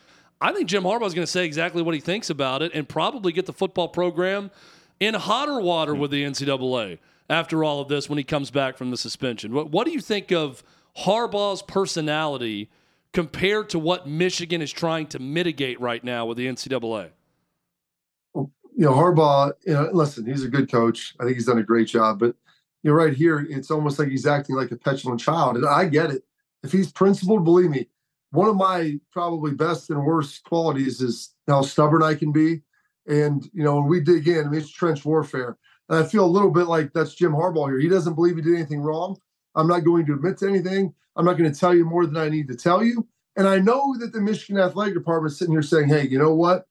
[0.41, 2.87] I think Jim Harbaugh is going to say exactly what he thinks about it, and
[2.87, 4.51] probably get the football program
[4.99, 6.99] in hotter water with the NCAA
[7.29, 9.53] after all of this when he comes back from the suspension.
[9.53, 10.63] What, what do you think of?
[10.97, 12.69] Harbaugh's personality
[13.13, 17.09] compared to what Michigan is trying to mitigate right now with the NCAA?
[18.79, 21.13] You know, Harbaugh, you know, listen, he's a good coach.
[21.19, 22.33] I think he's done a great job, but
[22.81, 25.57] you know, right here, it's almost like he's acting like a petulant child.
[25.57, 26.23] And I get it.
[26.63, 27.89] If he's principled, believe me,
[28.31, 32.61] one of my probably best and worst qualities is how stubborn I can be.
[33.05, 35.57] And, you know, when we dig in, I mean, it's trench warfare.
[35.89, 37.79] And I feel a little bit like that's Jim Harbaugh here.
[37.79, 39.19] He doesn't believe he did anything wrong.
[39.55, 40.93] I'm not going to admit to anything.
[41.17, 43.05] I'm not going to tell you more than I need to tell you.
[43.35, 46.33] And I know that the Michigan Athletic Department is sitting here saying, hey, you know
[46.33, 46.65] what?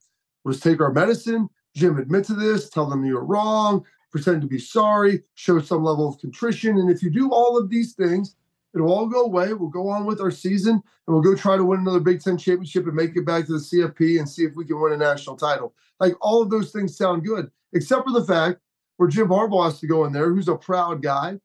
[0.46, 1.50] Let's take our medicine.
[1.74, 2.70] Jim, admit to this.
[2.70, 3.84] Tell them you're wrong.
[4.10, 6.78] pretend to be sorry, show some level of contrition.
[6.78, 8.36] And if you do all of these things,
[8.74, 9.52] it'll all go away.
[9.52, 12.38] We'll go on with our season and we'll go try to win another Big Ten
[12.38, 14.96] championship and make it back to the CFP and see if we can win a
[14.96, 15.74] national title.
[16.00, 18.60] Like all of those things sound good, except for the fact
[18.96, 21.38] where Jim Harbaugh has to go in there, who's a proud guy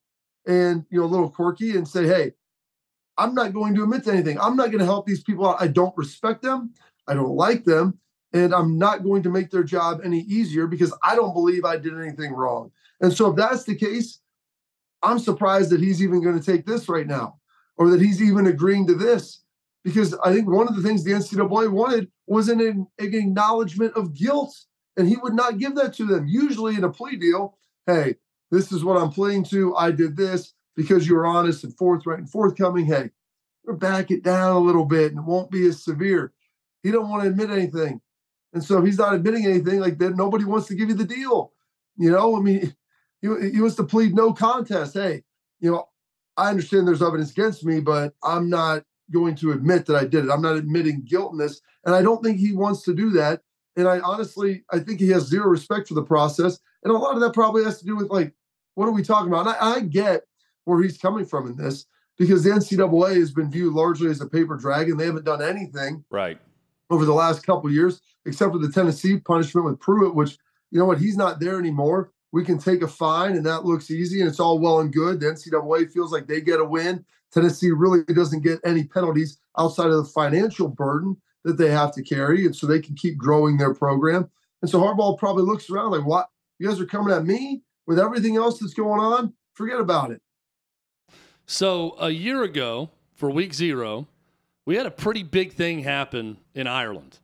[0.45, 2.33] and you know a little quirky, and say, "Hey,
[3.17, 4.39] I'm not going to admit to anything.
[4.39, 5.62] I'm not going to help these people out.
[5.62, 6.73] I don't respect them.
[7.07, 7.99] I don't like them."
[8.34, 11.78] And I'm not going to make their job any easier because I don't believe I
[11.78, 12.72] did anything wrong.
[13.00, 14.19] And so, if that's the case,
[15.04, 17.39] I'm surprised that he's even going to take this right now
[17.78, 19.41] or that he's even agreeing to this.
[19.84, 24.13] Because I think one of the things the NCAA wanted was an, an acknowledgement of
[24.13, 24.56] guilt,
[24.96, 26.26] and he would not give that to them.
[26.26, 28.15] Usually, in a plea deal, hey,
[28.50, 29.76] this is what I'm pleading to.
[29.76, 32.86] I did this because you were honest and forthright and forthcoming.
[32.86, 33.10] Hey,
[33.65, 36.34] back it down a little bit and it won't be as severe.
[36.82, 38.02] He don't want to admit anything.
[38.54, 40.16] And so he's not admitting anything like that.
[40.16, 41.52] Nobody wants to give you the deal.
[41.98, 42.76] You know, I mean,
[43.22, 44.94] he, he wants to plead no contest.
[44.94, 45.24] Hey,
[45.60, 45.88] you know,
[46.38, 50.26] I understand there's evidence against me, but I'm not going to admit that I did
[50.26, 50.32] it.
[50.32, 51.62] I'm not admitting guilt in this.
[51.86, 53.42] And I don't think he wants to do that.
[53.76, 56.60] And I honestly, I think he has zero respect for the process.
[56.84, 58.34] And a lot of that probably has to do with like,
[58.76, 59.48] what are we talking about?
[59.48, 60.24] And I, I get
[60.66, 61.86] where he's coming from in this
[62.18, 64.98] because the NCAA has been viewed largely as a paper dragon.
[64.98, 66.39] They haven't done anything right
[66.89, 70.38] over the last couple years, except for the Tennessee punishment with Pruitt, which
[70.72, 72.12] you know what, he's not there anymore.
[72.32, 75.19] We can take a fine, and that looks easy, and it's all well and good.
[75.19, 77.06] The NCAA feels like they get a win.
[77.32, 82.04] Tennessee really doesn't get any penalties outside of the financial burden that they have to
[82.04, 84.30] carry, and so they can keep growing their program.
[84.62, 86.30] And so Harbaugh probably looks around like, "What?
[86.58, 89.34] You guys are coming at me with everything else that's going on?
[89.54, 90.22] Forget about it."
[91.46, 94.08] So a year ago, for Week Zero,
[94.65, 97.19] we had a pretty big thing happen in Ireland.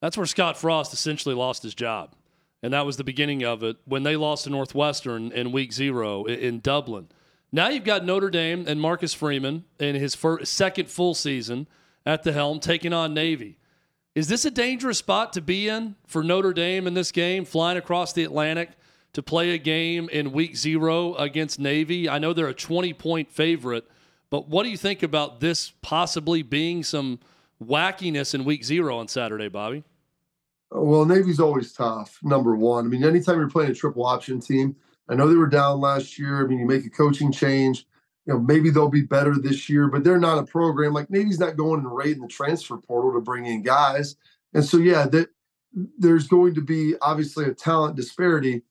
[0.00, 2.14] That's where Scott Frost essentially lost his job
[2.62, 6.24] and that was the beginning of it when they lost to Northwestern in Week Zero
[6.24, 7.08] in Dublin.
[7.52, 11.68] Now you've got Notre Dame and Marcus Freeman in his first, second full season
[12.04, 13.58] at the helm, taking on Navy.
[14.14, 17.78] Is this a dangerous spot to be in for Notre Dame in this game, flying
[17.78, 18.70] across the Atlantic
[19.12, 22.08] to play a game in Week Zero against Navy?
[22.08, 23.88] I know they're a 20 point favorite,
[24.30, 27.20] but what do you think about this possibly being some
[27.62, 29.84] wackiness in Week Zero on Saturday, Bobby?
[30.70, 32.18] Well, Navy's always tough.
[32.22, 34.76] Number one, I mean, anytime you're playing a triple option team,
[35.08, 36.44] I know they were down last year.
[36.44, 37.86] I mean, you make a coaching change,
[38.26, 41.38] you know, maybe they'll be better this year, but they're not a program like Navy's
[41.38, 44.16] not going and raiding the transfer portal to bring in guys.
[44.52, 45.28] And so, yeah, that
[45.98, 48.62] there's going to be obviously a talent disparity,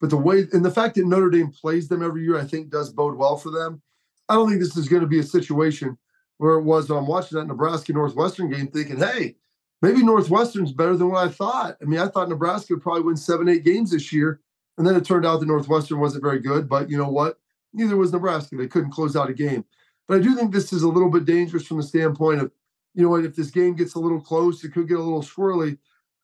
[0.00, 2.70] but the way and the fact that Notre Dame plays them every year, I think,
[2.70, 3.80] does bode well for them.
[4.28, 5.96] I don't think this is going to be a situation
[6.38, 9.36] where it was I'm watching that Nebraska Northwestern game, thinking, "Hey,
[9.82, 11.76] maybe Northwestern's better than what I thought.
[11.80, 14.40] I mean, I thought Nebraska would probably win seven, eight games this year.
[14.76, 16.68] And then it turned out that Northwestern wasn't very good.
[16.68, 17.38] But you know what?
[17.72, 18.56] Neither was Nebraska.
[18.56, 19.64] They couldn't close out a game.
[20.06, 22.50] But I do think this is a little bit dangerous from the standpoint of,
[22.94, 25.22] you know what, if this game gets a little close, it could get a little
[25.22, 25.78] squirrely.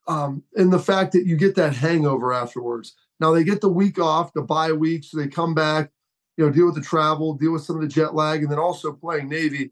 [0.06, 2.94] Um, and the fact that you get that hangover afterwards.
[3.20, 5.90] Now they get the week off, the bye week, so they come back,
[6.36, 8.58] you know, deal with the travel, deal with some of the jet lag, and then
[8.58, 9.70] also playing Navy.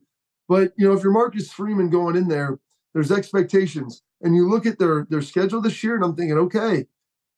[0.49, 2.59] But you know, if you're Marcus Freeman going in there,
[2.95, 4.03] there's expectations.
[4.21, 6.87] And you look at their their schedule this year, and I'm thinking, okay,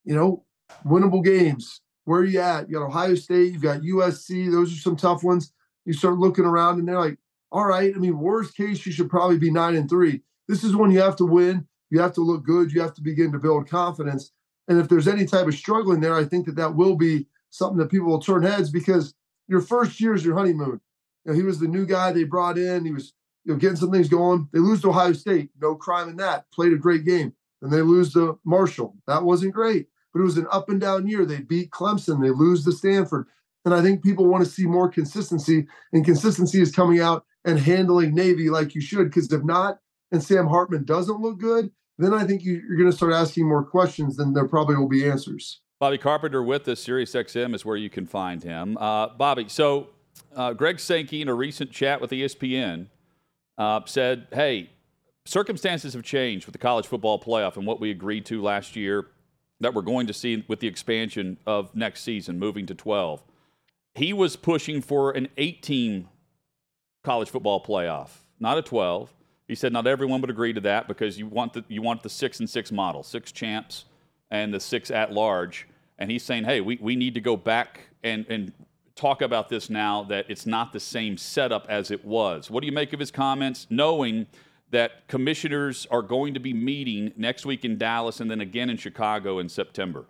[0.05, 0.45] you know,
[0.85, 1.81] winnable games.
[2.05, 2.69] Where are you at?
[2.69, 4.51] You got Ohio State, you've got USC.
[4.51, 5.53] Those are some tough ones.
[5.87, 7.19] You start looking around, and they're like,
[7.51, 7.93] all right.
[7.95, 10.23] I mean, worst case, you should probably be nine and three.
[10.49, 11.67] This is when you have to win.
[11.91, 12.73] You have to look good.
[12.73, 14.33] You have to begin to build confidence.
[14.67, 17.79] And if there's any type of struggling there, I think that that will be something
[17.79, 19.15] that people will turn heads because
[19.47, 20.81] your first year is your honeymoon.
[21.25, 22.85] You know, he was the new guy they brought in.
[22.85, 23.13] He was
[23.45, 24.49] you know, getting some things going.
[24.53, 26.51] They lose to Ohio State, no crime in that.
[26.53, 27.33] Played a great game.
[27.63, 28.97] And they lose to Marshall.
[29.07, 31.25] That wasn't great, but it was an up and down year.
[31.25, 33.27] They beat Clemson, they lose to Stanford.
[33.65, 37.59] And I think people want to see more consistency, and consistency is coming out and
[37.59, 39.05] handling Navy like you should.
[39.05, 39.79] Because if not,
[40.13, 43.49] and Sam Hartman doesn't look good, then I think you, are going to start asking
[43.49, 45.63] more questions than there probably will be answers.
[45.81, 48.79] Bobby Carpenter with us, Sirius XM is where you can find him.
[48.79, 49.89] Uh, Bobby, so
[50.35, 52.87] uh, Greg Sankey in a recent chat with ESPN
[53.59, 54.71] uh, said, hey,
[55.27, 59.07] circumstances have changed with the college football playoff and what we agreed to last year
[59.61, 63.23] that we're going to see with the expansion of next season, moving to 12.
[63.95, 66.09] He was pushing for an 18
[67.03, 69.13] college football playoff, not a 12.
[69.49, 72.09] He said not everyone would agree to that because you want the you want the
[72.09, 73.85] six and six model, six champs
[74.35, 75.69] and the six at large.
[75.99, 78.53] And he's saying, hey, we, we need to go back and, and
[78.97, 82.51] talk about this now that it's not the same setup as it was.
[82.51, 84.27] What do you make of his comments, knowing
[84.71, 88.77] that commissioners are going to be meeting next week in Dallas and then again in
[88.77, 90.07] Chicago in September?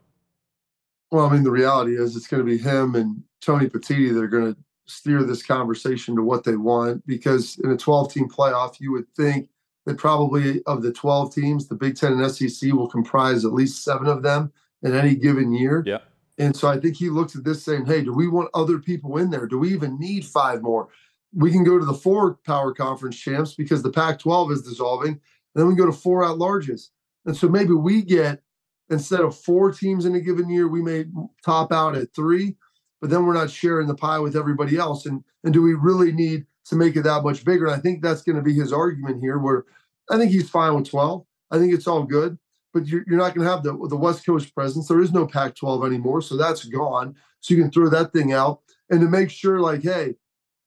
[1.11, 4.23] Well, I mean, the reality is it's going to be him and Tony Petitti that
[4.23, 8.29] are going to steer this conversation to what they want because in a 12 team
[8.29, 9.51] playoff, you would think
[9.87, 13.85] that probably of the 12 teams, the Big Ten and SEC will comprise at least
[13.85, 15.83] seven of them in any given year.
[15.87, 15.99] Yeah.
[16.39, 19.19] And so I think he looks at this saying, hey, do we want other people
[19.19, 19.47] in there?
[19.47, 20.89] Do we even need five more?
[21.33, 25.13] We can go to the four power conference champs because the Pac 12 is dissolving.
[25.13, 25.21] And
[25.55, 26.89] then we go to four at larges.
[27.27, 28.43] And so maybe we get
[28.91, 31.05] instead of four teams in a given year, we may
[31.45, 32.57] top out at three,
[33.01, 35.07] but then we're not sharing the pie with everybody else.
[35.07, 37.67] And and do we really need to make it that much bigger?
[37.67, 39.39] And I think that's going to be his argument here.
[39.39, 39.65] Where
[40.11, 41.25] I think he's fine with 12.
[41.51, 42.39] I think it's all good,
[42.73, 44.89] but you're, you're not going to have the the West Coast presence.
[44.89, 47.15] There is no Pac-12 anymore, so that's gone.
[47.41, 50.15] So you can throw that thing out, and to make sure, like, hey,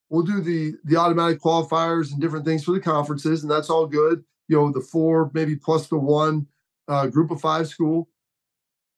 [0.08, 3.86] we'll do the the automatic qualifiers and different things for the conferences, and that's all
[3.86, 4.24] good.
[4.48, 6.46] You know, the four maybe plus the one
[6.88, 8.08] uh, group of five school.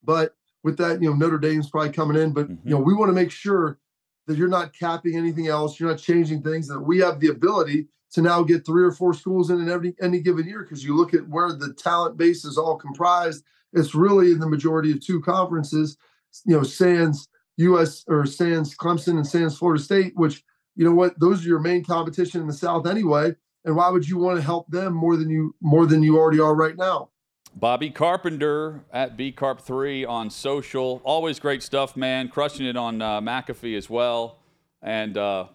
[0.03, 2.69] But with that, you know, Notre Dame's probably coming in, but mm-hmm.
[2.69, 3.79] you know, we want to make sure
[4.27, 7.87] that you're not capping anything else, you're not changing things, that we have the ability
[8.13, 10.63] to now get three or four schools in in every any given year.
[10.63, 14.49] Because you look at where the talent base is all comprised, it's really in the
[14.49, 15.97] majority of two conferences,
[16.45, 20.43] you know, Sands US or Sands Clemson and Sands Florida State, which
[20.77, 23.35] you know what, those are your main competition in the South anyway.
[23.65, 26.41] And why would you want to help them more than you more than you already
[26.41, 27.11] are right now?
[27.57, 31.01] Bobby Carpenter at bcarp3 on social.
[31.05, 32.29] Always great stuff, man.
[32.29, 34.39] Crushing it on uh, McAfee as well.
[34.83, 35.47] And uh,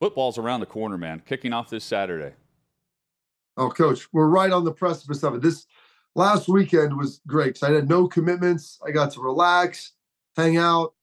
[0.00, 1.22] football's around the corner, man.
[1.24, 2.34] Kicking off this Saturday.
[3.56, 5.40] Oh, coach, we're right on the precipice of it.
[5.40, 5.66] This
[6.14, 8.78] last weekend was great because I had no commitments.
[8.86, 9.92] I got to relax,
[10.36, 10.94] hang out,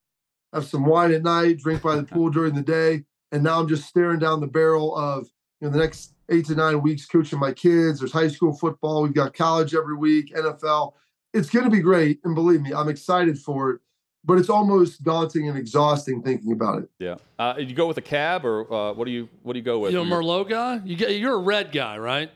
[0.54, 3.06] have some wine at night, drink by the pool during the day.
[3.32, 5.28] And now I'm just staring down the barrel of
[5.64, 8.00] you know, the next eight to nine weeks coaching my kids.
[8.00, 9.02] There's high school football.
[9.02, 10.92] We've got college every week, NFL.
[11.34, 12.20] It's going to be great.
[12.26, 13.82] And believe me, I'm excited for it,
[14.26, 16.90] but it's almost daunting and exhausting thinking about it.
[17.00, 17.16] Yeah.
[17.40, 19.80] Uh, you go with a cab or uh, what do you, what do you go
[19.80, 19.94] with?
[19.94, 20.82] You know, Merlot guy?
[20.84, 22.30] You get, you're a red guy, right?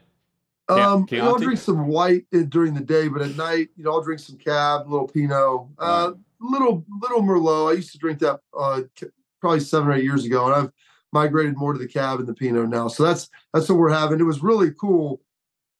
[0.69, 3.91] Um, you know, I'll drink some white during the day, but at night, you know,
[3.91, 7.71] I'll drink some cab, a little Pinot, uh, little little Merlot.
[7.71, 8.81] I used to drink that uh,
[9.39, 10.71] probably seven or eight years ago, and I've
[11.13, 12.87] migrated more to the cab and the Pinot now.
[12.87, 14.19] So that's that's what we're having.
[14.19, 15.21] It was really cool,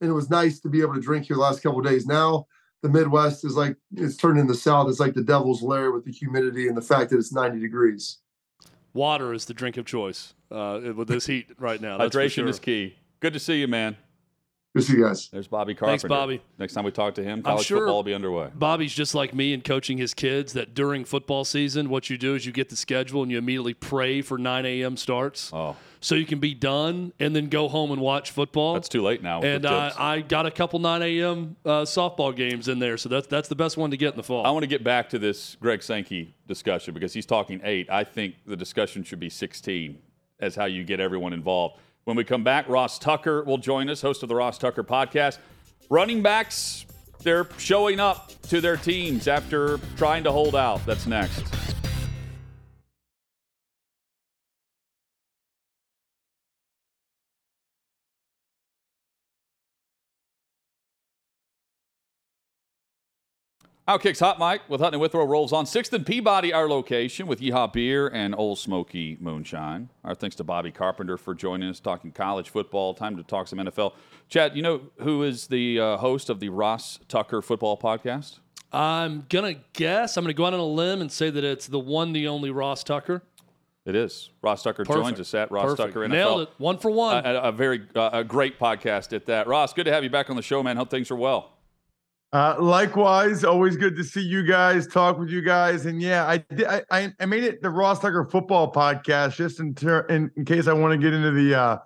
[0.02, 2.06] and it was nice to be able to drink here the last couple days.
[2.06, 2.48] Now
[2.84, 4.90] the Midwest is like it's turned in the South.
[4.90, 8.20] It's like the devil's lair with the humidity and the fact that it's 90 degrees.
[8.94, 11.98] Water is the drink of choice uh, with this heat right now.
[11.98, 12.48] Hydration sure.
[12.48, 12.96] is key.
[13.20, 13.98] Good to see you, man.
[14.78, 15.30] Good to see you guys.
[15.30, 16.08] There's Bobby Carpenter.
[16.08, 16.42] Thanks, Bobby.
[16.60, 18.50] Next time we talk to him, college sure football will be underway.
[18.54, 22.36] Bobby's just like me in coaching his kids that during football season, what you do
[22.36, 24.96] is you get the schedule and you immediately pray for 9 a.m.
[24.96, 25.52] starts.
[25.52, 25.76] Oh.
[26.00, 28.76] So you can be done and then go home and watch football.
[28.76, 29.42] That's too late now.
[29.42, 31.56] And I, I, got a couple 9 a.m.
[31.66, 32.98] Uh, softball games in there.
[32.98, 34.46] So that's, that's the best one to get in the fall.
[34.46, 37.90] I want to get back to this Greg Sankey discussion because he's talking eight.
[37.90, 39.98] I think the discussion should be 16
[40.40, 41.80] as how you get everyone involved.
[42.08, 45.40] When we come back, Ross Tucker will join us, host of the Ross Tucker podcast.
[45.90, 46.86] Running backs,
[47.22, 50.86] they're showing up to their teams after trying to hold out.
[50.86, 51.67] That's next.
[63.88, 65.64] Outkick's Hot Mic with Hutton and Withrow rolls on.
[65.64, 69.88] 6th and Peabody, our location, with Yeehaw Beer and Ole Smoky Moonshine.
[70.04, 72.94] Our thanks to Bobby Carpenter for joining us, talking college football.
[72.94, 73.94] Time to talk some NFL.
[74.28, 78.40] Chad, you know who is the uh, host of the Ross Tucker Football Podcast?
[78.74, 80.18] I'm going to guess.
[80.18, 82.28] I'm going to go out on a limb and say that it's the one, the
[82.28, 83.24] only Ross Tucker.
[83.86, 84.32] It is.
[84.42, 85.06] Ross Tucker Perfect.
[85.06, 85.94] joins us at Ross Perfect.
[85.94, 86.12] Tucker NFL.
[86.12, 86.50] Nailed it.
[86.58, 87.26] One for one.
[87.26, 89.48] A, a very uh, a great podcast at that.
[89.48, 90.76] Ross, good to have you back on the show, man.
[90.76, 91.54] Hope things are well.
[92.38, 96.38] Uh, likewise, always good to see you guys, talk with you guys, and yeah, I
[96.38, 96.68] did.
[96.92, 100.68] I, I made it the Ross Tucker Football Podcast just in ter- in, in case
[100.68, 101.78] I want to get into the uh,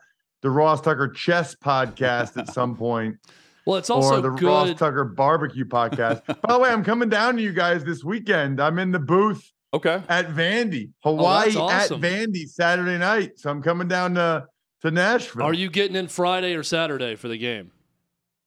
[0.42, 3.16] the Ross Tucker Chess Podcast at some point.
[3.64, 4.48] Well, it's also or the good.
[4.48, 6.26] Ross Tucker Barbecue Podcast.
[6.42, 8.60] By the way, I'm coming down to you guys this weekend.
[8.60, 10.02] I'm in the booth Okay.
[10.10, 12.04] at Vandy, Hawaii Oh, awesome.
[12.04, 13.34] at Vandy Saturday night.
[13.38, 14.48] So I'm coming down to
[14.82, 15.44] to Nashville.
[15.44, 17.72] Are you getting in Friday or Saturday for the game?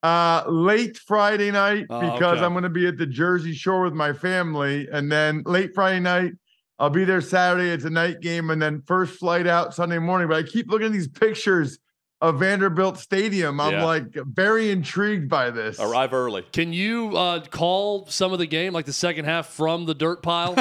[0.04, 2.44] Uh, late Friday night Oh, because okay.
[2.44, 6.00] I'm going to be at the Jersey Shore with my family, and then late Friday
[6.00, 6.32] night
[6.78, 7.70] I'll be there Saturday.
[7.70, 10.28] It's a night game, and then first flight out Sunday morning.
[10.28, 11.78] But I keep looking at these pictures
[12.20, 13.61] of Vanderbilt Stadium.
[13.61, 13.84] I'm Yeah.
[13.84, 15.80] like very intrigued by this.
[15.80, 16.42] Arrive early.
[16.52, 20.22] Can you uh, call some of the game, like the second half, from the dirt
[20.22, 20.55] pile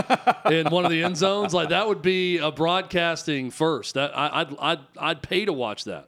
[0.52, 1.54] in one of the end zones?
[1.54, 3.96] Like that would be a broadcasting first.
[3.96, 6.08] That I, I'd I'd I'd pay to watch that.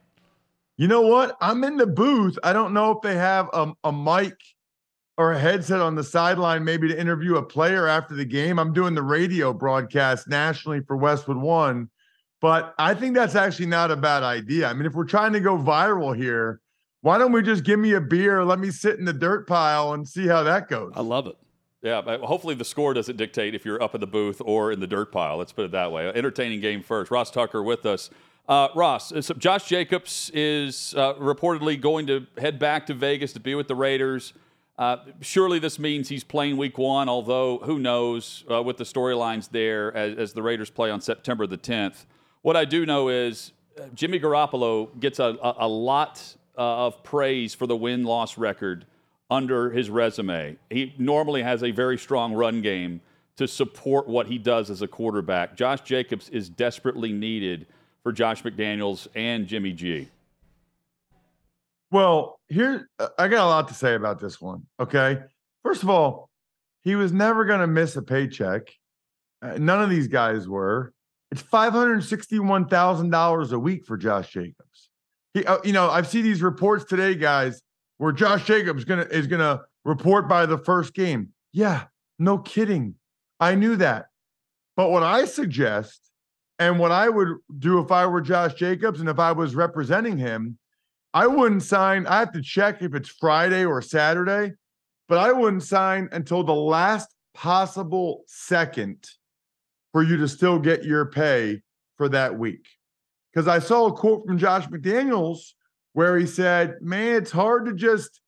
[0.76, 1.36] You know what?
[1.40, 2.38] I'm in the booth.
[2.42, 4.34] I don't know if they have a, a mic
[5.16, 8.58] or a headset on the sideline, maybe to interview a player after the game.
[8.58, 11.88] I'm doing the radio broadcast nationally for Westwood One,
[12.42, 14.68] but I think that's actually not a bad idea.
[14.68, 16.60] I mean, if we're trying to go viral here,
[17.00, 19.94] why don't we just give me a beer, let me sit in the dirt pile
[19.94, 20.92] and see how that goes?
[20.94, 21.36] I love it.
[21.82, 24.86] Yeah, hopefully the score doesn't dictate if you're up in the booth or in the
[24.86, 25.36] dirt pile.
[25.36, 26.08] Let's put it that way.
[26.08, 27.10] Entertaining game first.
[27.10, 28.10] Ross Tucker with us.
[28.48, 33.40] Uh, Ross, so Josh Jacobs is uh, reportedly going to head back to Vegas to
[33.40, 34.34] be with the Raiders.
[34.78, 39.50] Uh, surely this means he's playing week one, although who knows uh, with the storylines
[39.50, 42.04] there as, as, the Raiders play on September the 10th.
[42.42, 46.22] What I do know is uh, Jimmy Garoppolo gets a, a, a lot
[46.56, 48.86] uh, of praise for the win loss record
[49.28, 50.56] under his resume.
[50.70, 53.00] He normally has a very strong run game
[53.38, 55.56] to support what he does as a quarterback.
[55.56, 57.66] Josh Jacobs is desperately needed
[58.06, 60.08] for Josh McDaniels and Jimmy G.
[61.90, 62.88] Well, here
[63.18, 64.62] I got a lot to say about this one.
[64.78, 65.18] Okay.
[65.64, 66.30] First of all,
[66.84, 68.72] he was never going to miss a paycheck.
[69.42, 70.92] Uh, none of these guys were.
[71.32, 74.88] It's $561,000 a week for Josh Jacobs.
[75.34, 77.60] He, uh, you know, I've seen these reports today, guys,
[77.98, 81.30] where Josh Jacobs gonna is gonna report by the first game.
[81.52, 81.86] Yeah,
[82.20, 82.94] no kidding.
[83.40, 84.06] I knew that.
[84.76, 86.05] But what I suggest,
[86.58, 90.16] and what I would do if I were Josh Jacobs and if I was representing
[90.16, 90.58] him,
[91.12, 92.06] I wouldn't sign.
[92.06, 94.52] I have to check if it's Friday or Saturday,
[95.08, 99.04] but I wouldn't sign until the last possible second
[99.92, 101.62] for you to still get your pay
[101.96, 102.66] for that week.
[103.32, 105.52] Because I saw a quote from Josh McDaniels
[105.92, 108.20] where he said, Man, it's hard to just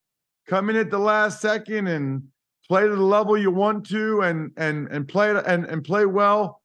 [0.46, 2.24] come in at the last second and
[2.68, 6.62] play to the level you want to and and and play and, and play well.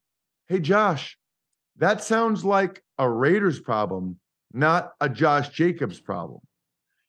[0.47, 1.17] Hey Josh,
[1.77, 4.19] that sounds like a Raiders problem
[4.53, 6.39] not a Josh Jacobs problem.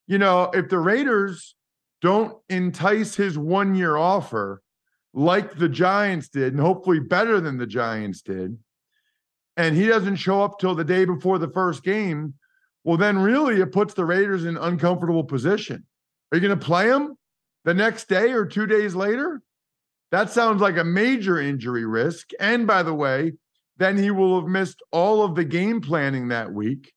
[0.07, 1.55] You know, if the Raiders
[2.01, 4.63] don't entice his one year offer
[5.13, 8.59] like the Giants did, and hopefully better than the Giants did,
[9.57, 12.35] and he doesn't show up till the day before the first game,
[12.83, 15.87] well, then really it puts the Raiders in uncomfortable position.
[16.33, 17.17] Are you going to play him
[17.65, 19.41] the next day or two days later?
[20.11, 22.31] That sounds like a major injury risk.
[22.41, 23.35] And by the way,
[23.77, 26.93] then he will have missed all of the game planning that week.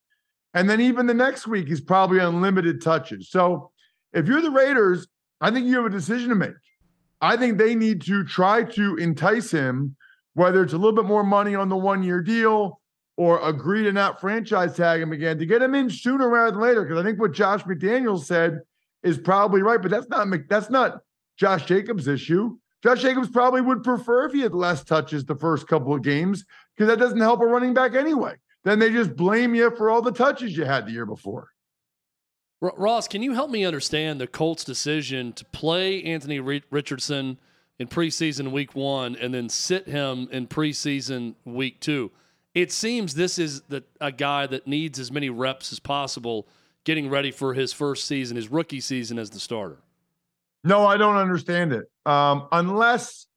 [0.53, 3.30] And then even the next week, he's probably unlimited touches.
[3.30, 3.71] So
[4.13, 5.07] if you're the Raiders,
[5.41, 6.55] I think you have a decision to make.
[7.21, 9.95] I think they need to try to entice him,
[10.34, 12.80] whether it's a little bit more money on the one year deal
[13.17, 16.61] or agree to not franchise tag him again to get him in sooner rather than
[16.61, 16.84] later.
[16.84, 18.59] Because I think what Josh McDaniels said
[19.03, 20.99] is probably right, but that's not that's not
[21.38, 22.57] Josh Jacobs' issue.
[22.95, 26.45] Josh Jacobs probably would prefer if he had less touches the first couple of games
[26.75, 28.35] because that doesn't help a running back anyway
[28.67, 31.49] then they just blame you for all the touches you had the year before.
[32.59, 37.38] Ross, can you help me understand the Colts' decision to play Anthony Richardson
[37.79, 42.11] in preseason week one and then sit him in preseason week two?
[42.53, 46.47] It seems this is the, a guy that needs as many reps as possible
[46.83, 49.77] getting ready for his first season, his rookie season as the starter.
[50.68, 51.86] No, I don't understand it.
[52.05, 53.28] Um, unless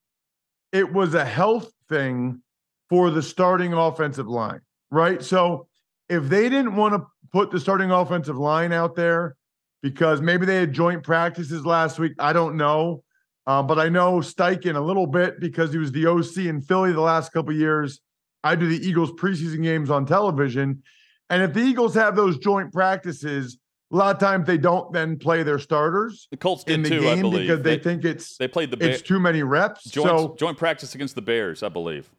[0.71, 2.41] it was a health thing
[2.89, 4.61] for the starting offensive line
[4.91, 5.23] right?
[5.23, 5.67] So
[6.09, 9.35] if they didn't want to put the starting offensive line out there
[9.81, 13.03] because maybe they had joint practices last week, I don't know.
[13.47, 16.91] Uh, but I know Steichen a little bit because he was the OC in Philly
[16.91, 17.99] the last couple years.
[18.43, 20.83] I do the Eagles preseason games on television.
[21.29, 23.57] And if the Eagles have those joint practices,
[23.91, 26.27] a lot of times they don't then play their starters.
[26.31, 28.99] The Colts in the too, game because they, they, think it's they played the Bears.
[28.99, 29.83] it's too many reps.
[29.83, 32.09] Joint, so joint practice against the Bears, I believe.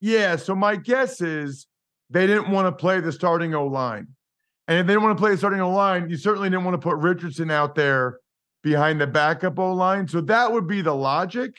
[0.00, 0.36] Yeah.
[0.36, 1.66] So my guess is
[2.10, 4.08] they didn't want to play the starting O line.
[4.66, 6.74] And if they didn't want to play the starting O line, you certainly didn't want
[6.74, 8.20] to put Richardson out there
[8.62, 10.08] behind the backup O line.
[10.08, 11.54] So that would be the logic.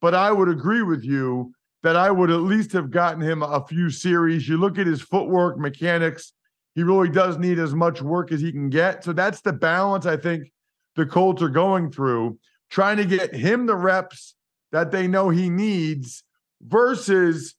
[0.00, 3.66] But I would agree with you that I would at least have gotten him a
[3.66, 4.48] few series.
[4.48, 6.32] You look at his footwork, mechanics,
[6.74, 9.04] he really does need as much work as he can get.
[9.04, 10.52] So that's the balance I think
[10.96, 12.38] the Colts are going through,
[12.70, 14.34] trying to get him the reps
[14.72, 16.24] that they know he needs
[16.62, 17.54] versus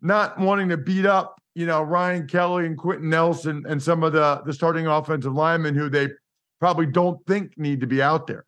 [0.00, 4.12] not wanting to beat up you know, Ryan Kelly and Quenton Nelson and some of
[4.12, 6.08] the the starting offensive linemen who they
[6.60, 8.44] probably don't think need to be out there.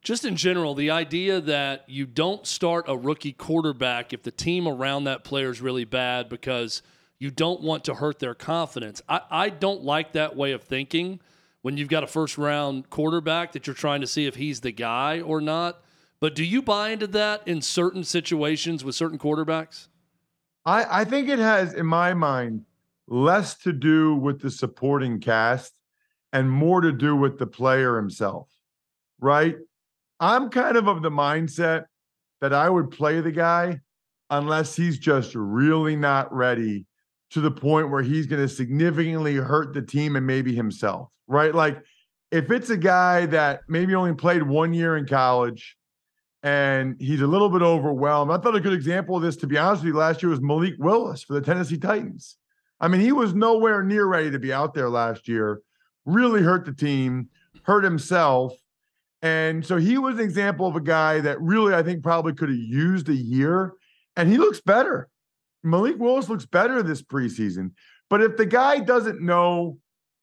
[0.00, 4.68] Just in general, the idea that you don't start a rookie quarterback if the team
[4.68, 6.82] around that player is really bad because
[7.24, 9.00] you don't want to hurt their confidence.
[9.08, 11.20] I, I don't like that way of thinking
[11.62, 14.72] when you've got a first round quarterback that you're trying to see if he's the
[14.72, 15.82] guy or not.
[16.20, 19.88] But do you buy into that in certain situations with certain quarterbacks?
[20.66, 22.66] I, I think it has, in my mind,
[23.08, 25.72] less to do with the supporting cast
[26.34, 28.50] and more to do with the player himself,
[29.18, 29.56] right?
[30.20, 31.86] I'm kind of of the mindset
[32.42, 33.80] that I would play the guy
[34.28, 36.84] unless he's just really not ready
[37.34, 41.54] to the point where he's going to significantly hurt the team and maybe himself, right?
[41.54, 41.78] Like
[42.30, 45.76] if it's a guy that maybe only played one year in college
[46.44, 48.30] and he's a little bit overwhelmed.
[48.30, 50.42] I thought a good example of this, to be honest with you, last year was
[50.42, 52.36] Malik Willis for the Tennessee Titans.
[52.80, 55.62] I mean, he was nowhere near ready to be out there last year,
[56.04, 57.30] really hurt the team,
[57.62, 58.52] hurt himself.
[59.22, 62.50] And so he was an example of a guy that really, I think, probably could
[62.50, 63.72] have used a year.
[64.16, 65.08] And he looks better.
[65.64, 67.72] Malik Willis looks better this preseason.
[68.10, 69.78] But if the guy doesn't know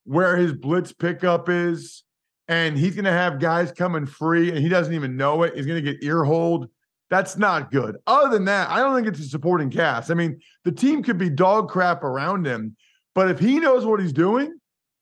[0.06, 2.04] where his blitz pickup is,
[2.48, 5.66] and he's going to have guys coming free and he doesn't even know it, he's
[5.66, 6.68] going to get ear hold.
[7.10, 7.98] That's not good.
[8.08, 10.12] Other than that, I don't think it's a supporting cast.
[10.12, 12.76] I mean, the team could be dog crap around him,
[13.16, 14.58] but if he knows what he's doing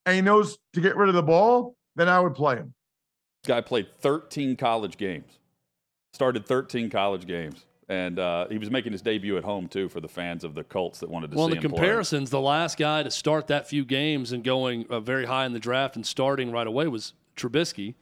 [0.06, 2.74] and he knows to get rid of the ball, then I would play him.
[3.44, 5.40] This guy played 13 college games,
[6.14, 10.00] started 13 college games and uh, he was making his debut at home too for
[10.00, 11.42] the fans of the Colts that wanted to see.
[11.42, 11.50] Him.
[11.50, 12.40] Well, see the comparisons, play.
[12.40, 15.60] the last guy to start that few games and going uh, very high in the
[15.60, 17.96] draft and starting right away was Trubisky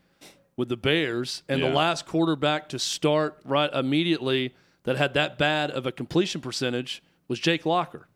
[0.57, 1.69] with the Bears, and yeah.
[1.69, 7.03] the last quarterback to start right immediately that had that bad of a completion percentage
[7.27, 8.07] was Jake Locker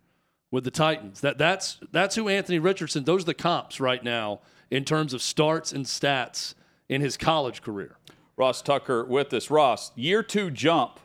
[0.50, 1.22] with the Titans.
[1.22, 3.06] That that's that's who Anthony Richardson.
[3.06, 6.54] Those are the comps right now in terms of starts and stats
[6.90, 7.98] in his college career.
[8.36, 9.52] Ross Tucker with us.
[9.52, 11.00] Ross, year two jump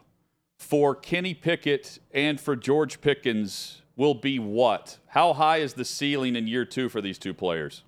[0.58, 4.98] for Kenny Pickett and for George Pickens will be what?
[5.08, 7.82] How high is the ceiling in year two for these two players?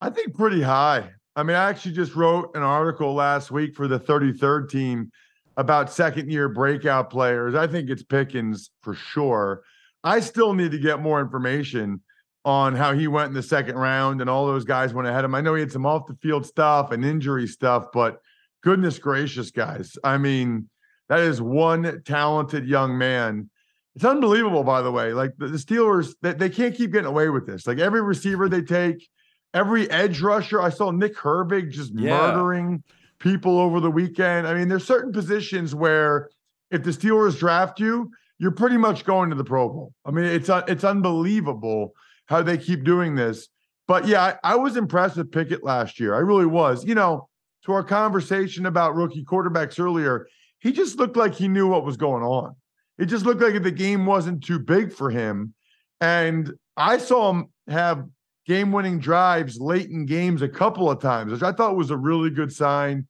[0.00, 1.10] I think pretty high.
[1.36, 5.10] I mean, I actually just wrote an article last week for the 33rd team
[5.56, 7.54] about second year breakout players.
[7.54, 9.62] I think it's Pickens for sure.
[10.04, 12.00] I still need to get more information
[12.44, 15.30] on how he went in the second round and all those guys went ahead of
[15.30, 15.34] him.
[15.34, 18.20] I know he had some off the field stuff and injury stuff, but
[18.62, 19.96] goodness gracious, guys.
[20.04, 20.68] I mean,
[21.08, 23.50] that is one talented young man.
[23.94, 25.12] It's unbelievable, by the way.
[25.12, 27.66] Like the, the Steelers, they, they can't keep getting away with this.
[27.66, 29.08] Like every receiver they take,
[29.54, 30.60] every edge rusher.
[30.60, 32.16] I saw Nick Herbig just yeah.
[32.16, 32.82] murdering
[33.18, 34.46] people over the weekend.
[34.46, 36.28] I mean, there's certain positions where
[36.70, 39.92] if the Steelers draft you, you're pretty much going to the Pro Bowl.
[40.04, 41.92] I mean, it's it's unbelievable
[42.26, 43.48] how they keep doing this.
[43.88, 46.14] But yeah, I, I was impressed with Pickett last year.
[46.14, 46.84] I really was.
[46.84, 47.28] You know,
[47.64, 50.28] to our conversation about rookie quarterbacks earlier,
[50.60, 52.54] he just looked like he knew what was going on.
[52.98, 55.54] It just looked like the game wasn't too big for him.
[56.00, 58.06] And I saw him have
[58.46, 61.96] game winning drives late in games a couple of times, which I thought was a
[61.96, 63.06] really good sign.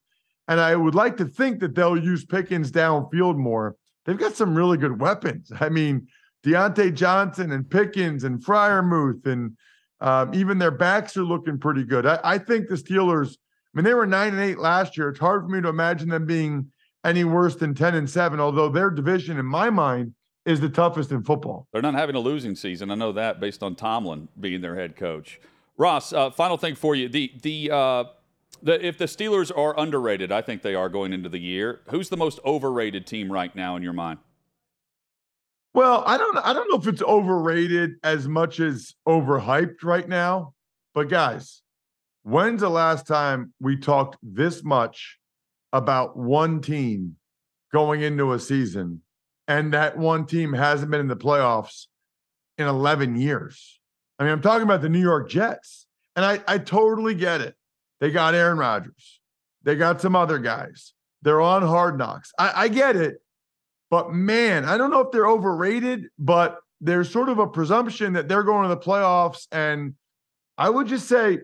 [0.46, 3.76] And I would like to think that they'll use Pickens downfield more.
[4.04, 5.52] They've got some really good weapons.
[5.60, 6.08] I mean,
[6.44, 9.56] Diontae Johnson and Pickens and Freiermuth and
[10.00, 12.06] um, even their backs are looking pretty good.
[12.06, 15.08] I, I think the Steelers, I mean, they were nine and eight last year.
[15.08, 16.70] It's hard for me to imagine them being
[17.08, 21.10] any worse than 10 and 7, although their division, in my mind, is the toughest
[21.10, 21.66] in football.
[21.72, 22.90] They're not having a losing season.
[22.90, 25.40] I know that based on Tomlin being their head coach.
[25.76, 27.08] Ross, uh, final thing for you.
[27.08, 28.04] The, the, uh,
[28.62, 31.80] the, if the Steelers are underrated, I think they are going into the year.
[31.90, 34.18] Who's the most overrated team right now in your mind?
[35.74, 40.54] Well, I don't I don't know if it's overrated as much as overhyped right now.
[40.94, 41.62] But guys,
[42.22, 45.17] when's the last time we talked this much
[45.72, 47.16] about one team
[47.72, 49.02] going into a season,
[49.46, 51.86] and that one team hasn't been in the playoffs
[52.56, 53.80] in 11 years.
[54.18, 57.54] I mean, I'm talking about the New York Jets, and I, I totally get it.
[58.00, 59.20] They got Aaron Rodgers,
[59.62, 60.92] they got some other guys,
[61.22, 62.32] they're on hard knocks.
[62.38, 63.20] I, I get it.
[63.90, 68.28] But man, I don't know if they're overrated, but there's sort of a presumption that
[68.28, 69.46] they're going to the playoffs.
[69.50, 69.94] And
[70.56, 71.38] I would just say,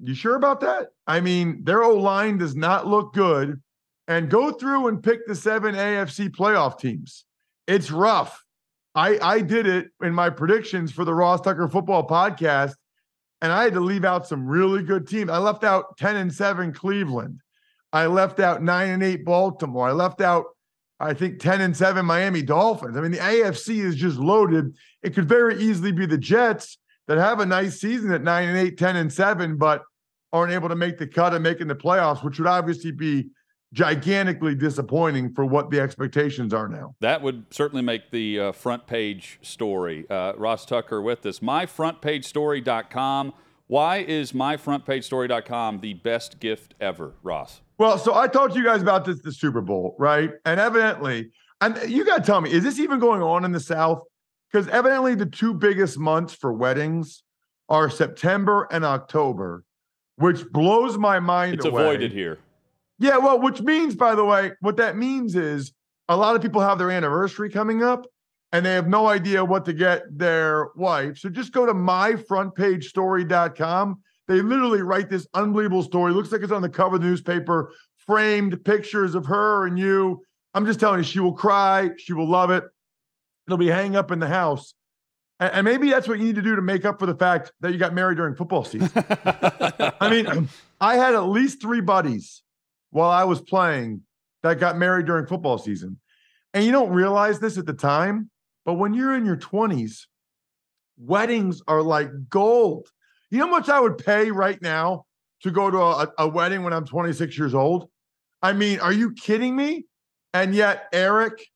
[0.00, 0.88] you sure about that?
[1.06, 3.60] I mean, their O line does not look good
[4.08, 7.24] and go through and pick the seven AFC playoff teams.
[7.66, 8.42] It's rough.
[8.94, 12.72] I, I did it in my predictions for the Ross Tucker football podcast,
[13.42, 15.30] and I had to leave out some really good teams.
[15.30, 17.40] I left out 10 and 7 Cleveland.
[17.92, 19.88] I left out 9 and 8 Baltimore.
[19.88, 20.46] I left out,
[20.98, 22.96] I think, 10 and 7 Miami Dolphins.
[22.96, 24.74] I mean, the AFC is just loaded.
[25.02, 28.58] It could very easily be the Jets that have a nice season at 9 and
[28.58, 29.82] 8, 10 and 7, but
[30.32, 33.28] aren't able to make the cut and making the playoffs, which would obviously be
[33.72, 36.94] gigantically disappointing for what the expectations are now.
[37.00, 40.06] That would certainly make the uh, front page story.
[40.08, 41.40] Uh, Ross Tucker with us.
[41.40, 43.34] MyFrontPageStory.com.
[43.66, 47.60] Why is MyFrontPageStory.com the best gift ever, Ross?
[47.76, 50.30] Well, so I talked to you guys about this the Super Bowl, right?
[50.46, 53.60] And evidently, and you got to tell me, is this even going on in the
[53.60, 54.02] South?
[54.50, 57.22] Because evidently, the two biggest months for weddings
[57.68, 59.64] are September and October,
[60.16, 61.54] which blows my mind.
[61.54, 61.82] It's away.
[61.82, 62.38] avoided here
[62.98, 65.72] Yeah, well, which means, by the way, what that means is
[66.08, 68.06] a lot of people have their anniversary coming up
[68.52, 71.18] and they have no idea what to get their wife.
[71.18, 74.02] So just go to myfrontpagestory.com.
[74.26, 76.12] They literally write this unbelievable story.
[76.12, 80.22] Looks like it's on the cover of the newspaper, framed pictures of her and you.
[80.54, 81.90] I'm just telling you, she will cry.
[81.98, 82.64] She will love it.
[83.46, 84.74] It'll be hanging up in the house.
[85.40, 87.52] And, and maybe that's what you need to do to make up for the fact
[87.60, 88.90] that you got married during football season.
[88.96, 90.48] I mean,
[90.80, 92.42] I had at least three buddies
[92.90, 94.02] while I was playing
[94.42, 95.98] that got married during football season.
[96.54, 98.30] And you don't realize this at the time,
[98.64, 100.06] but when you're in your 20s,
[100.98, 102.88] weddings are like gold.
[103.30, 105.04] You know how much I would pay right now
[105.42, 107.88] to go to a, a wedding when I'm 26 years old?
[108.42, 109.86] I mean, are you kidding me?
[110.32, 111.46] And yet, Eric,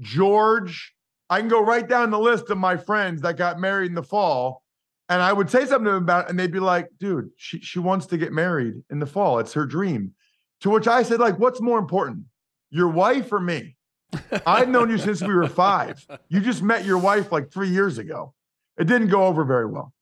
[0.00, 0.94] George,
[1.30, 4.02] I can go right down the list of my friends that got married in the
[4.02, 4.62] fall.
[5.08, 7.60] And I would say something to them about it, and they'd be like, dude, she,
[7.60, 9.38] she wants to get married in the fall.
[9.38, 10.12] It's her dream.
[10.62, 12.24] To which I said, like, what's more important,
[12.70, 13.76] your wife or me?
[14.46, 16.06] I've known you since we were five.
[16.28, 18.34] You just met your wife like three years ago.
[18.78, 19.92] It didn't go over very well.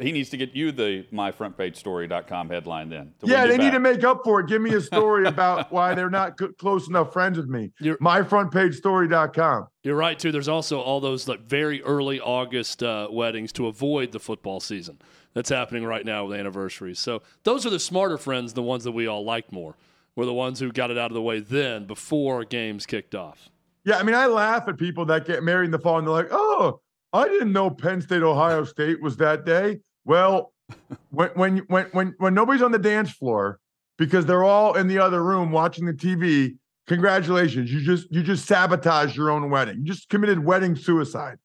[0.00, 3.12] He needs to get you the myfrontpagestory.com headline then.
[3.20, 4.48] to Yeah, win you they need to make up for it.
[4.48, 7.70] Give me a story about why they're not co- close enough friends with me.
[7.80, 9.68] You're- Myfrontpagestory.com.
[9.84, 10.32] You're right too.
[10.32, 14.98] There's also all those like very early August uh, weddings to avoid the football season.
[15.34, 16.98] That's happening right now with anniversaries.
[16.98, 19.76] So those are the smarter friends, the ones that we all liked more.
[20.16, 23.48] Were the ones who got it out of the way then, before games kicked off.
[23.84, 26.12] Yeah, I mean, I laugh at people that get married in the fall and they're
[26.12, 26.80] like, oh,
[27.12, 29.78] I didn't know Penn State, Ohio State was that day.
[30.04, 30.52] Well,
[31.10, 33.60] when when when when when nobody's on the dance floor
[33.98, 36.56] because they're all in the other room watching the TV,
[36.86, 37.72] congratulations.
[37.72, 39.78] You just you just sabotaged your own wedding.
[39.78, 41.38] You just committed wedding suicide.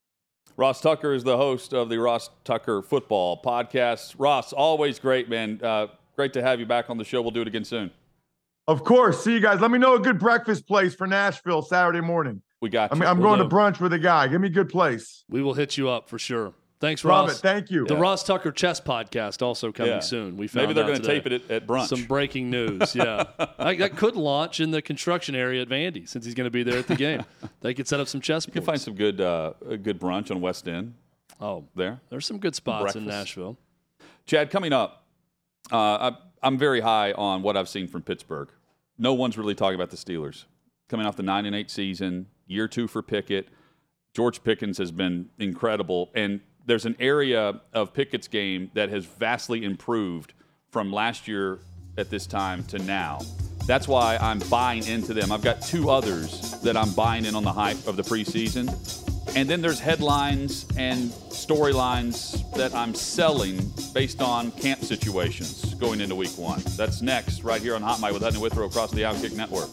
[0.57, 4.15] Ross Tucker is the host of the Ross Tucker Football Podcast.
[4.17, 5.59] Ross, always great, man.
[5.61, 7.21] Uh, great to have you back on the show.
[7.21, 7.91] We'll do it again soon.
[8.67, 9.23] Of course.
[9.23, 9.59] See you guys.
[9.59, 12.41] Let me know a good breakfast place for Nashville Saturday morning.
[12.61, 13.01] We got I you.
[13.01, 14.27] mean, I'm Will going to brunch with a guy.
[14.27, 15.25] Give me a good place.
[15.29, 16.53] We will hit you up for sure.
[16.79, 17.39] Thanks, Ross.
[17.39, 17.41] it.
[17.41, 17.85] Thank you.
[17.85, 19.99] The Ross Tucker Chess Podcast also coming Yeah.
[19.99, 20.35] soon.
[20.35, 21.87] We found Maybe they're going going to tape it at, at brunch.
[21.87, 23.23] Some breaking news, yeah.
[23.57, 26.63] I, that could launch in the construction area at Vandy since he's going to be
[26.63, 27.23] there at the game.
[27.61, 30.41] they could set up some chess you can find some good uh, good brunch on
[30.41, 30.93] West End
[31.39, 32.01] oh, there.
[32.09, 33.57] there's some good spots in Nashville.
[34.25, 35.05] Chad, coming up,
[35.71, 38.49] uh, I, I'm very high on what I've seen from Pittsburgh.
[38.97, 40.45] No one's really talking about the Steelers
[40.89, 43.47] coming off the nine and eight season, year two for Pickett.
[44.13, 49.63] George Pickens has been incredible, and there's an area of Pickett's game that has vastly
[49.63, 50.33] improved
[50.71, 51.59] from last year
[51.97, 53.19] at this time to now.
[53.65, 55.31] That's why I'm buying into them.
[55.31, 58.69] I've got two others that I'm buying in on the hype of the preseason.
[59.35, 63.59] And then there's headlines and storylines that I'm selling
[63.93, 66.61] based on camp situations going into week one.
[66.77, 69.69] That's next, right here on Hot Mic with Hutton Withrow across the Outkick Network.